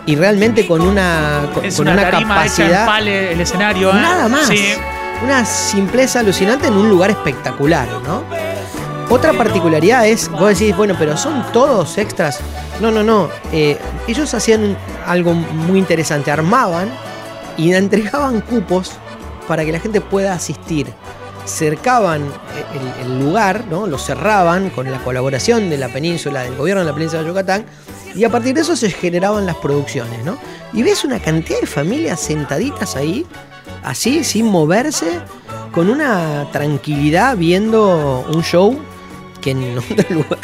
Y 0.06 0.16
realmente 0.16 0.66
con 0.66 0.80
una, 0.80 1.42
con, 1.54 1.64
Es 1.64 1.76
con 1.76 1.88
una, 1.88 2.10
capacidad. 2.10 2.86
pale 2.86 3.32
el 3.32 3.40
escenario, 3.40 3.90
¿eh? 3.90 3.94
Nada 3.94 4.28
más. 4.28 4.46
Sí. 4.46 4.74
Una 5.22 5.44
simpleza 5.44 6.20
alucinante 6.20 6.68
en 6.68 6.74
un 6.76 6.88
lugar 6.88 7.10
espectacular, 7.10 7.86
¿no? 8.06 8.22
Otra 9.10 9.32
particularidad 9.32 10.06
es, 10.06 10.30
vos 10.30 10.48
decís, 10.58 10.74
bueno, 10.76 10.94
pero 10.98 11.16
son 11.16 11.44
todos 11.52 11.98
extras. 11.98 12.40
No, 12.80 12.90
no, 12.90 13.02
no. 13.02 13.28
eh, 13.52 13.76
ellos 14.06 14.32
hacían 14.34 14.76
algo 15.06 15.34
muy 15.34 15.78
interesante. 15.78 16.30
Armaban 16.30 16.88
y 17.56 17.74
entregaban 17.74 18.40
cupos 18.40 18.92
para 19.48 19.64
que 19.64 19.72
la 19.72 19.80
gente 19.80 20.00
pueda 20.00 20.32
asistir. 20.32 20.86
Cercaban 21.50 22.22
el, 23.02 23.06
el 23.06 23.18
lugar, 23.18 23.64
¿no? 23.68 23.86
Lo 23.86 23.98
cerraban 23.98 24.70
con 24.70 24.90
la 24.90 24.98
colaboración 25.02 25.68
de 25.68 25.78
la 25.78 25.88
península, 25.88 26.42
del 26.42 26.56
gobierno 26.56 26.82
de 26.82 26.88
la 26.88 26.94
península 26.94 27.22
de 27.22 27.28
Yucatán. 27.28 27.64
Y 28.14 28.24
a 28.24 28.30
partir 28.30 28.54
de 28.54 28.62
eso 28.62 28.76
se 28.76 28.90
generaban 28.90 29.46
las 29.46 29.56
producciones, 29.56 30.24
¿no? 30.24 30.38
Y 30.72 30.82
ves 30.82 31.04
una 31.04 31.20
cantidad 31.20 31.60
de 31.60 31.66
familias 31.66 32.20
sentaditas 32.20 32.96
ahí, 32.96 33.26
así, 33.82 34.24
sin 34.24 34.46
moverse, 34.46 35.20
con 35.72 35.90
una 35.90 36.48
tranquilidad 36.52 37.36
viendo 37.36 38.26
un 38.32 38.42
show 38.42 38.78
que 39.40 39.50
en 39.50 39.78
otro 39.78 39.96
lugar 40.10 40.38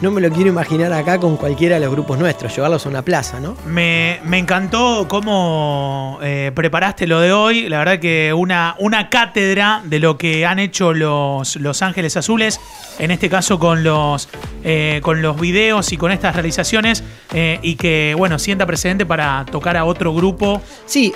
no 0.00 0.10
me 0.10 0.20
lo 0.20 0.30
quiero 0.30 0.50
imaginar 0.50 0.92
acá 0.92 1.18
con 1.18 1.36
cualquiera 1.36 1.76
de 1.76 1.84
los 1.84 1.90
grupos 1.90 2.18
nuestros, 2.18 2.54
llevarlos 2.54 2.86
a 2.86 2.88
una 2.88 3.02
plaza, 3.02 3.40
¿no? 3.40 3.56
Me, 3.66 4.20
me 4.24 4.38
encantó 4.38 5.06
cómo 5.08 6.18
eh, 6.22 6.52
preparaste 6.54 7.06
lo 7.06 7.20
de 7.20 7.32
hoy. 7.32 7.68
La 7.68 7.78
verdad 7.78 7.98
que 7.98 8.32
una, 8.32 8.76
una 8.78 9.08
cátedra 9.08 9.82
de 9.84 9.98
lo 9.98 10.18
que 10.18 10.46
han 10.46 10.58
hecho 10.58 10.92
los, 10.92 11.56
los 11.56 11.82
Ángeles 11.82 12.16
Azules, 12.16 12.60
en 12.98 13.10
este 13.10 13.28
caso 13.28 13.58
con 13.58 13.82
los, 13.82 14.28
eh, 14.62 15.00
con 15.02 15.22
los 15.22 15.40
videos 15.40 15.92
y 15.92 15.96
con 15.96 16.12
estas 16.12 16.34
realizaciones, 16.34 17.02
eh, 17.32 17.58
y 17.62 17.76
que, 17.76 18.14
bueno, 18.16 18.38
sienta 18.38 18.66
precedente 18.66 19.06
para 19.06 19.44
tocar 19.50 19.76
a 19.76 19.84
otro 19.84 20.14
grupo. 20.14 20.62
Sí, 20.86 21.12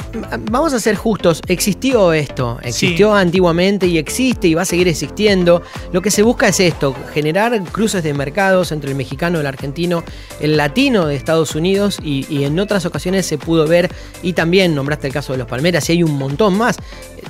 vamos 0.50 0.72
a 0.72 0.80
ser 0.80 0.96
justos, 0.96 1.40
existió 1.48 2.12
esto, 2.12 2.58
existió 2.62 3.14
antiguamente 3.14 3.86
y 3.86 3.98
existe 3.98 4.48
y 4.48 4.54
va 4.54 4.62
a 4.62 4.66
seguir 4.66 4.88
existiendo. 4.88 5.62
Lo 5.92 6.02
que 6.02 6.10
se 6.10 6.22
busca 6.22 6.48
es 6.48 6.60
esto, 6.60 6.94
generar 7.18 7.60
cruces 7.64 8.04
de 8.04 8.14
mercados 8.14 8.70
entre 8.70 8.90
el 8.90 8.96
mexicano, 8.96 9.40
el 9.40 9.46
argentino, 9.46 10.04
el 10.40 10.56
latino 10.56 11.06
de 11.06 11.16
Estados 11.16 11.56
Unidos 11.56 11.98
y, 12.00 12.44
en 12.44 12.60
otras 12.60 12.86
ocasiones 12.86 13.26
se 13.26 13.38
pudo 13.38 13.66
ver 13.66 13.90
y 14.22 14.34
también 14.34 14.72
nombraste 14.72 15.08
el 15.08 15.12
caso 15.12 15.32
de 15.32 15.38
los 15.38 15.48
Palmeras 15.48 15.88
y 15.88 15.92
hay 15.94 16.02
un 16.04 16.16
montón 16.16 16.56
más. 16.56 16.76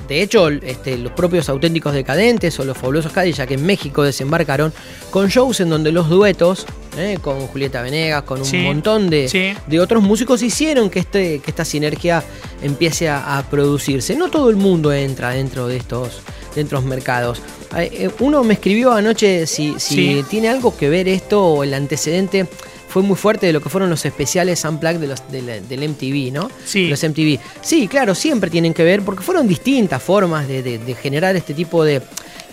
De 0.07 0.21
hecho, 0.21 0.49
este, 0.49 0.95
los 0.97 1.11
propios 1.13 1.49
auténticos 1.49 1.93
decadentes 1.93 2.59
o 2.59 2.65
los 2.65 2.77
fabulosos 2.77 3.11
Cadillac 3.11 3.49
en 3.49 3.65
México 3.65 4.03
desembarcaron 4.03 4.71
con 5.09 5.27
shows 5.29 5.59
en 5.59 5.69
donde 5.71 5.91
los 5.91 6.07
duetos, 6.07 6.67
eh, 6.97 7.17
con 7.21 7.39
Julieta 7.47 7.81
Venegas, 7.81 8.23
con 8.23 8.39
un 8.39 8.45
Sí, 8.45 8.57
montón 8.57 9.09
de, 9.09 9.29
sí. 9.29 9.53
de 9.67 9.79
otros 9.79 10.01
músicos 10.03 10.41
hicieron 10.41 10.89
que, 10.89 10.99
este, 10.99 11.39
que 11.39 11.51
esta 11.51 11.63
sinergia 11.65 12.23
empiece 12.61 13.07
a, 13.09 13.37
a 13.37 13.43
producirse. 13.49 14.15
No 14.15 14.29
todo 14.29 14.49
el 14.49 14.55
mundo 14.55 14.91
entra 14.91 15.29
dentro 15.31 15.67
de 15.67 15.77
estos, 15.77 16.21
de 16.55 16.61
estos 16.61 16.83
mercados. 16.83 17.41
Eh, 17.77 18.09
Uno 18.19 18.43
me 18.43 18.55
escribió 18.55 18.93
anoche 18.93 19.45
si, 19.45 19.75
si 19.77 19.95
Sí. 19.95 20.25
tiene 20.29 20.49
algo 20.49 20.75
que 20.75 20.89
ver 20.89 21.07
esto 21.07 21.45
o 21.45 21.63
el 21.63 21.73
antecedente 21.73 22.47
fue 22.87 23.03
muy 23.03 23.15
fuerte 23.15 23.45
de 23.45 23.53
lo 23.53 23.61
que 23.61 23.69
fueron 23.69 23.91
los 23.91 24.03
especiales 24.03 24.65
Unplugged 24.65 24.99
de 24.99 25.07
los, 25.07 25.31
de 25.31 25.41
la- 25.43 25.59
del 25.59 25.83
MTV, 25.83 26.31
¿no? 26.31 26.49
Sí. 26.65 26.87
Los 26.87 27.03
MTV. 27.03 27.39
Sí, 27.61 27.87
claro, 27.87 28.15
siempre 28.15 28.49
tienen 28.49 28.73
que 28.73 28.83
ver 28.83 29.03
porque 29.03 29.21
fueron 29.21 29.47
distintas 29.47 30.01
formas 30.01 30.47
de, 30.47 30.63
de- 30.63 30.79
de 30.79 30.95
generar 30.95 31.35
este 31.35 31.53
tipo 31.53 31.83
de 31.83 32.01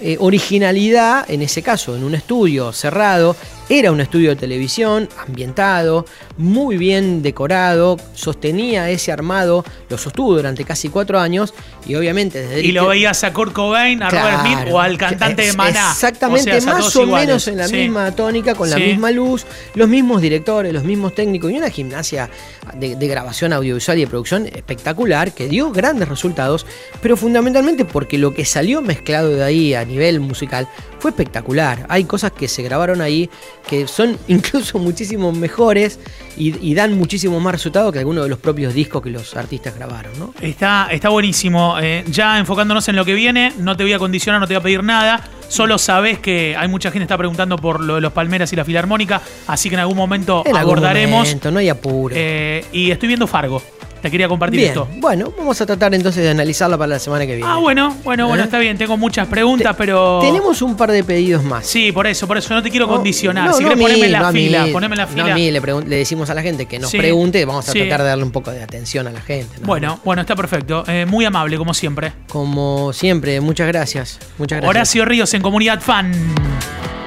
eh, 0.03 0.19
originalidad, 0.21 1.25
en 1.31 1.41
ese 1.41 1.63
caso, 1.63 1.97
en 1.97 2.05
un 2.05 2.15
estudio 2.15 2.71
cerrado. 2.75 3.35
Era 3.69 3.91
un 3.91 4.01
estudio 4.01 4.31
de 4.31 4.37
televisión, 4.37 5.09
ambientado, 5.27 6.05
muy 6.39 6.77
bien 6.77 7.21
decorado, 7.23 7.97
sostenía 8.15 8.89
ese 8.91 9.11
armado, 9.11 9.65
lo 9.89 9.99
sostuvo 9.99 10.37
durante 10.37 10.65
casi 10.65 10.89
cuatro 10.89 11.19
años 11.19 11.53
y 11.85 11.97
obviamente 11.97 12.41
desde 12.43 12.61
Y 12.63 12.71
lo 12.71 12.87
veías 12.87 13.25
a 13.25 13.33
Kurt 13.33 13.53
Cobain, 13.53 14.01
a 14.05 14.11
Robert 14.11 14.41
Smith 14.43 14.59
o 14.73 14.79
al 14.81 14.97
cantante 14.97 15.43
de 15.47 15.53
Maná. 15.55 15.91
Exactamente, 15.91 16.57
O 16.57 16.61
sea, 16.61 16.73
a 16.73 16.75
más 16.77 16.95
o 16.95 17.03
iguales. 17.03 17.27
menos 17.27 17.49
en 17.49 17.57
la 17.57 17.67
Sí. 17.67 17.75
misma 17.77 18.13
tónica, 18.13 18.55
con 18.55 18.71
la 18.71 18.79
misma 18.79 19.11
luz, 19.11 19.45
los 19.75 19.89
mismos 19.89 20.23
directores, 20.23 20.73
los 20.73 20.85
mismos 20.85 21.15
técnicos 21.17 21.51
y 21.51 21.57
una 21.59 21.69
gimnasia 21.71 22.31
de, 22.75 22.95
de 22.95 23.09
grabación 23.09 23.53
audiovisual 23.53 23.99
y 23.99 24.03
de 24.03 24.07
producción 24.07 24.47
espectacular 24.47 25.33
que 25.33 25.49
dio 25.49 25.73
grandes 25.73 26.09
resultados, 26.09 26.67
pero 27.03 27.17
fundamentalmente 27.17 27.85
porque 27.85 28.17
lo 28.17 28.33
que 28.33 28.45
salió 28.45 28.81
mezclado 28.81 29.31
de 29.31 29.43
ahí 29.43 29.75
a 29.75 29.85
nivel 29.85 30.21
musical 30.21 30.69
fue 31.07 31.11
espectacular. 31.11 31.87
Hay 31.89 32.03
cosas 32.05 32.33
que 32.33 32.49
se 32.49 32.65
grabaron 32.65 33.01
ahí 33.01 33.31
que 33.69 33.87
son 33.87 34.19
incluso 34.29 34.81
muchísimo 34.81 35.31
mejores 35.31 36.01
y, 36.37 36.57
y 36.69 36.75
dan 36.75 36.99
muchísimo 36.99 37.39
más 37.39 37.53
resultado 37.53 37.93
que 37.93 38.01
algunos 38.01 38.25
de 38.25 38.31
los 38.31 38.41
propios 38.41 38.75
discos 38.75 39.03
que 39.03 39.11
los 39.11 39.37
artistas 39.37 39.77
grabaron, 39.77 40.19
¿no? 40.19 40.35
Está, 40.41 40.89
está 40.91 41.09
buenísimo. 41.11 41.77
Eh, 41.81 42.05
ya 42.09 42.39
enfocándonos 42.41 42.89
en 42.89 42.97
lo 42.97 43.05
que 43.05 43.15
viene, 43.15 43.53
no 43.59 43.77
te 43.77 43.85
voy 43.85 43.93
a 43.93 44.01
condicionar, 44.01 44.41
no 44.41 44.49
te 44.49 44.55
voy 44.55 44.61
a 44.61 44.63
pedir 44.65 44.83
nada. 44.83 45.23
Solo 45.49 45.79
sabes 45.79 46.19
que 46.19 46.57
hay 46.59 46.67
mucha 46.67 46.89
gente 46.91 47.01
que 47.01 47.05
está 47.05 47.19
preguntando 47.19 47.57
por 47.57 47.81
lo 47.81 47.95
de 47.95 48.01
los 48.01 48.13
Palmeras 48.13 48.53
y 48.53 48.57
la 48.57 48.65
Filarmónica, 48.65 49.23
así 49.47 49.69
que 49.69 49.77
en 49.77 49.81
algún 49.83 49.97
momento 49.97 50.43
En 50.45 50.57
algún 50.57 50.79
abordaremos. 50.79 51.21
momento, 51.29 51.51
no 51.53 51.61
hay 51.61 51.69
apuro. 51.69 52.17
Eh, 52.19 52.65
y 52.73 52.91
estoy 52.91 53.07
viendo 53.07 53.29
Fargo. 53.29 53.63
Te 54.07 54.11
quería 54.13 54.29
compartir 54.29 54.61
Bien, 54.61 54.71
esto. 54.71 54.89
bueno, 54.99 55.33
vamos 55.37 55.61
a 55.61 55.67
tratar 55.67 55.93
entonces 55.95 56.23
de 56.23 56.31
analizarla 56.31 56.79
para 56.79 56.91
la 56.91 56.99
semana 56.99 57.27
que 57.27 57.35
viene. 57.37 57.51
Ah, 57.51 57.57
bueno, 57.57 57.97
bueno, 58.05 58.29
bueno, 58.29 58.43
¿Eh? 58.43 58.47
está 58.47 58.59
bien. 58.59 58.79
Tengo 58.79 58.97
muchas 58.97 59.27
preguntas, 59.27 59.75
pero. 59.77 60.21
Tenemos 60.21 60.63
un 60.63 60.77
par 60.77 60.93
de 60.93 61.03
pedidos 61.03 61.43
más. 61.43 61.67
Sí, 61.67 61.91
por 61.91 62.07
eso, 62.07 62.27
por 62.27 62.39
eso. 62.39 62.55
No 62.55 62.63
te 62.63 62.71
quiero 62.71 62.87
condicionar. 62.87 63.49
no, 63.51 63.55
si 63.57 63.65
no 63.65 63.71
querés 63.71 63.79
mí, 63.79 63.85
poneme 63.91 64.07
en 64.07 64.13
la 64.13 64.19
no 64.21 64.27
a 64.27 64.33
mí, 64.33 64.45
fila. 64.47 64.67
Poneme 64.73 64.95
en 64.95 64.99
la 64.99 65.07
no 65.07 65.13
fila. 65.13 65.33
a 65.33 65.35
mí 65.35 65.51
le, 65.51 65.97
decimos 65.97 66.31
a 66.31 66.35
la 66.35 66.43
gente 66.43 66.67
que 66.67 66.79
nos 66.79 66.91
Sí, 66.91 66.99
pregunte, 66.99 67.45
vamos 67.45 67.69
a 67.69 67.73
sí. 67.73 67.81
tratar 67.81 68.03
de 68.03 68.09
darle 68.09 68.25
un 68.25 68.31
poco 68.33 68.51
de 68.53 68.63
atención 68.63 69.07
a 69.09 69.11
la 69.11 69.21
gente. 69.21 69.59
¿no? 69.61 69.67
Bueno, 69.67 70.01
bueno, 70.05 70.23
está 70.23 70.37
perfecto. 70.37 70.85
Eh, 70.87 71.05
muy 71.07 71.25
amable, 71.25 71.59
como 71.59 71.75
siempre. 71.75 72.13
Como 72.29 72.93
siempre, 72.93 73.41
muchas 73.41 73.67
gracias. 73.67 74.19
Muchas 74.39 74.59
gracias. 74.59 74.71
Horacio 74.71 75.05
Ríos 75.05 75.35
en 75.35 75.43
Comunidad 75.43 75.81
Fan. 75.81 76.13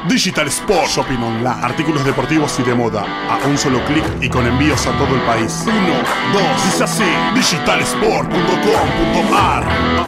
Digital 0.07 0.47
Sport 0.47 0.87
Shopping 0.87 1.17
Online. 1.17 1.49
Artículos 1.61 2.05
deportivos 2.05 2.57
y 2.59 2.63
de 2.63 2.75
moda 2.75 3.05
a 3.29 3.37
un 3.47 3.57
solo 3.57 3.83
clic 3.85 4.03
y 4.21 4.29
con 4.29 4.45
envíos 4.45 4.85
a 4.87 4.91
todo 4.97 5.15
el 5.15 5.21
país. 5.21 5.63
Uno, 5.65 5.93
dos, 6.33 6.65
dice 6.65 6.83
así. 6.83 7.03
Digitalsport.com.ar 7.35 9.89